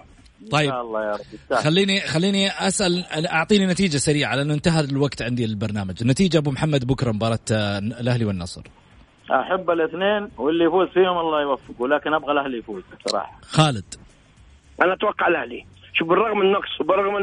[0.50, 0.72] طيب.
[0.72, 1.56] الله يا رب.
[1.58, 5.94] خليني خليني أسأل أعطيني نتيجة سريعة لأنه انتهى الوقت عندي البرنامج.
[6.02, 7.38] النتيجة أبو محمد بكرة مباراة
[8.00, 8.62] الأهلي والنصر.
[9.30, 13.38] أحب الاثنين واللي يفوز فيهم الله يوفقه لكن أبغى الأهلي يفوز بصراحة.
[13.42, 14.03] خالد.
[14.82, 15.64] أنا أتوقع الأهلي.
[15.94, 17.18] شوف بالرغم من النقص وبالرغم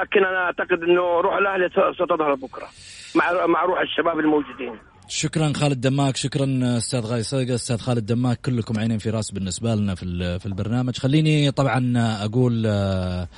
[0.00, 2.68] لكن أنا أعتقد إنه روح الأهلي ستظهر بكرة
[3.14, 4.74] مع مع روح الشباب الموجودين.
[5.08, 9.74] شكرا خالد دماك شكرا أستاذ غاي صدقه أستاذ خالد دماك كلكم عينين في راس بالنسبة
[9.74, 10.98] لنا في في البرنامج.
[10.98, 11.92] خليني طبعا
[12.24, 13.28] أقول آه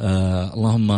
[0.00, 0.90] آه اللهم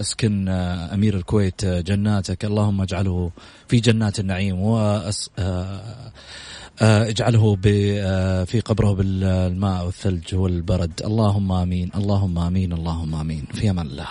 [0.00, 2.44] اسكن آه أمير الكويت جناتك.
[2.44, 3.30] اللهم اجعله
[3.68, 4.64] في جنات النعيم.
[4.64, 5.12] آه
[6.82, 7.56] اجعله
[8.44, 11.02] في قبره بالماء والثلج والبرد.
[11.04, 13.44] اللهم آمين اللهم آمين اللهم آمين.
[13.54, 14.08] في أمان الله.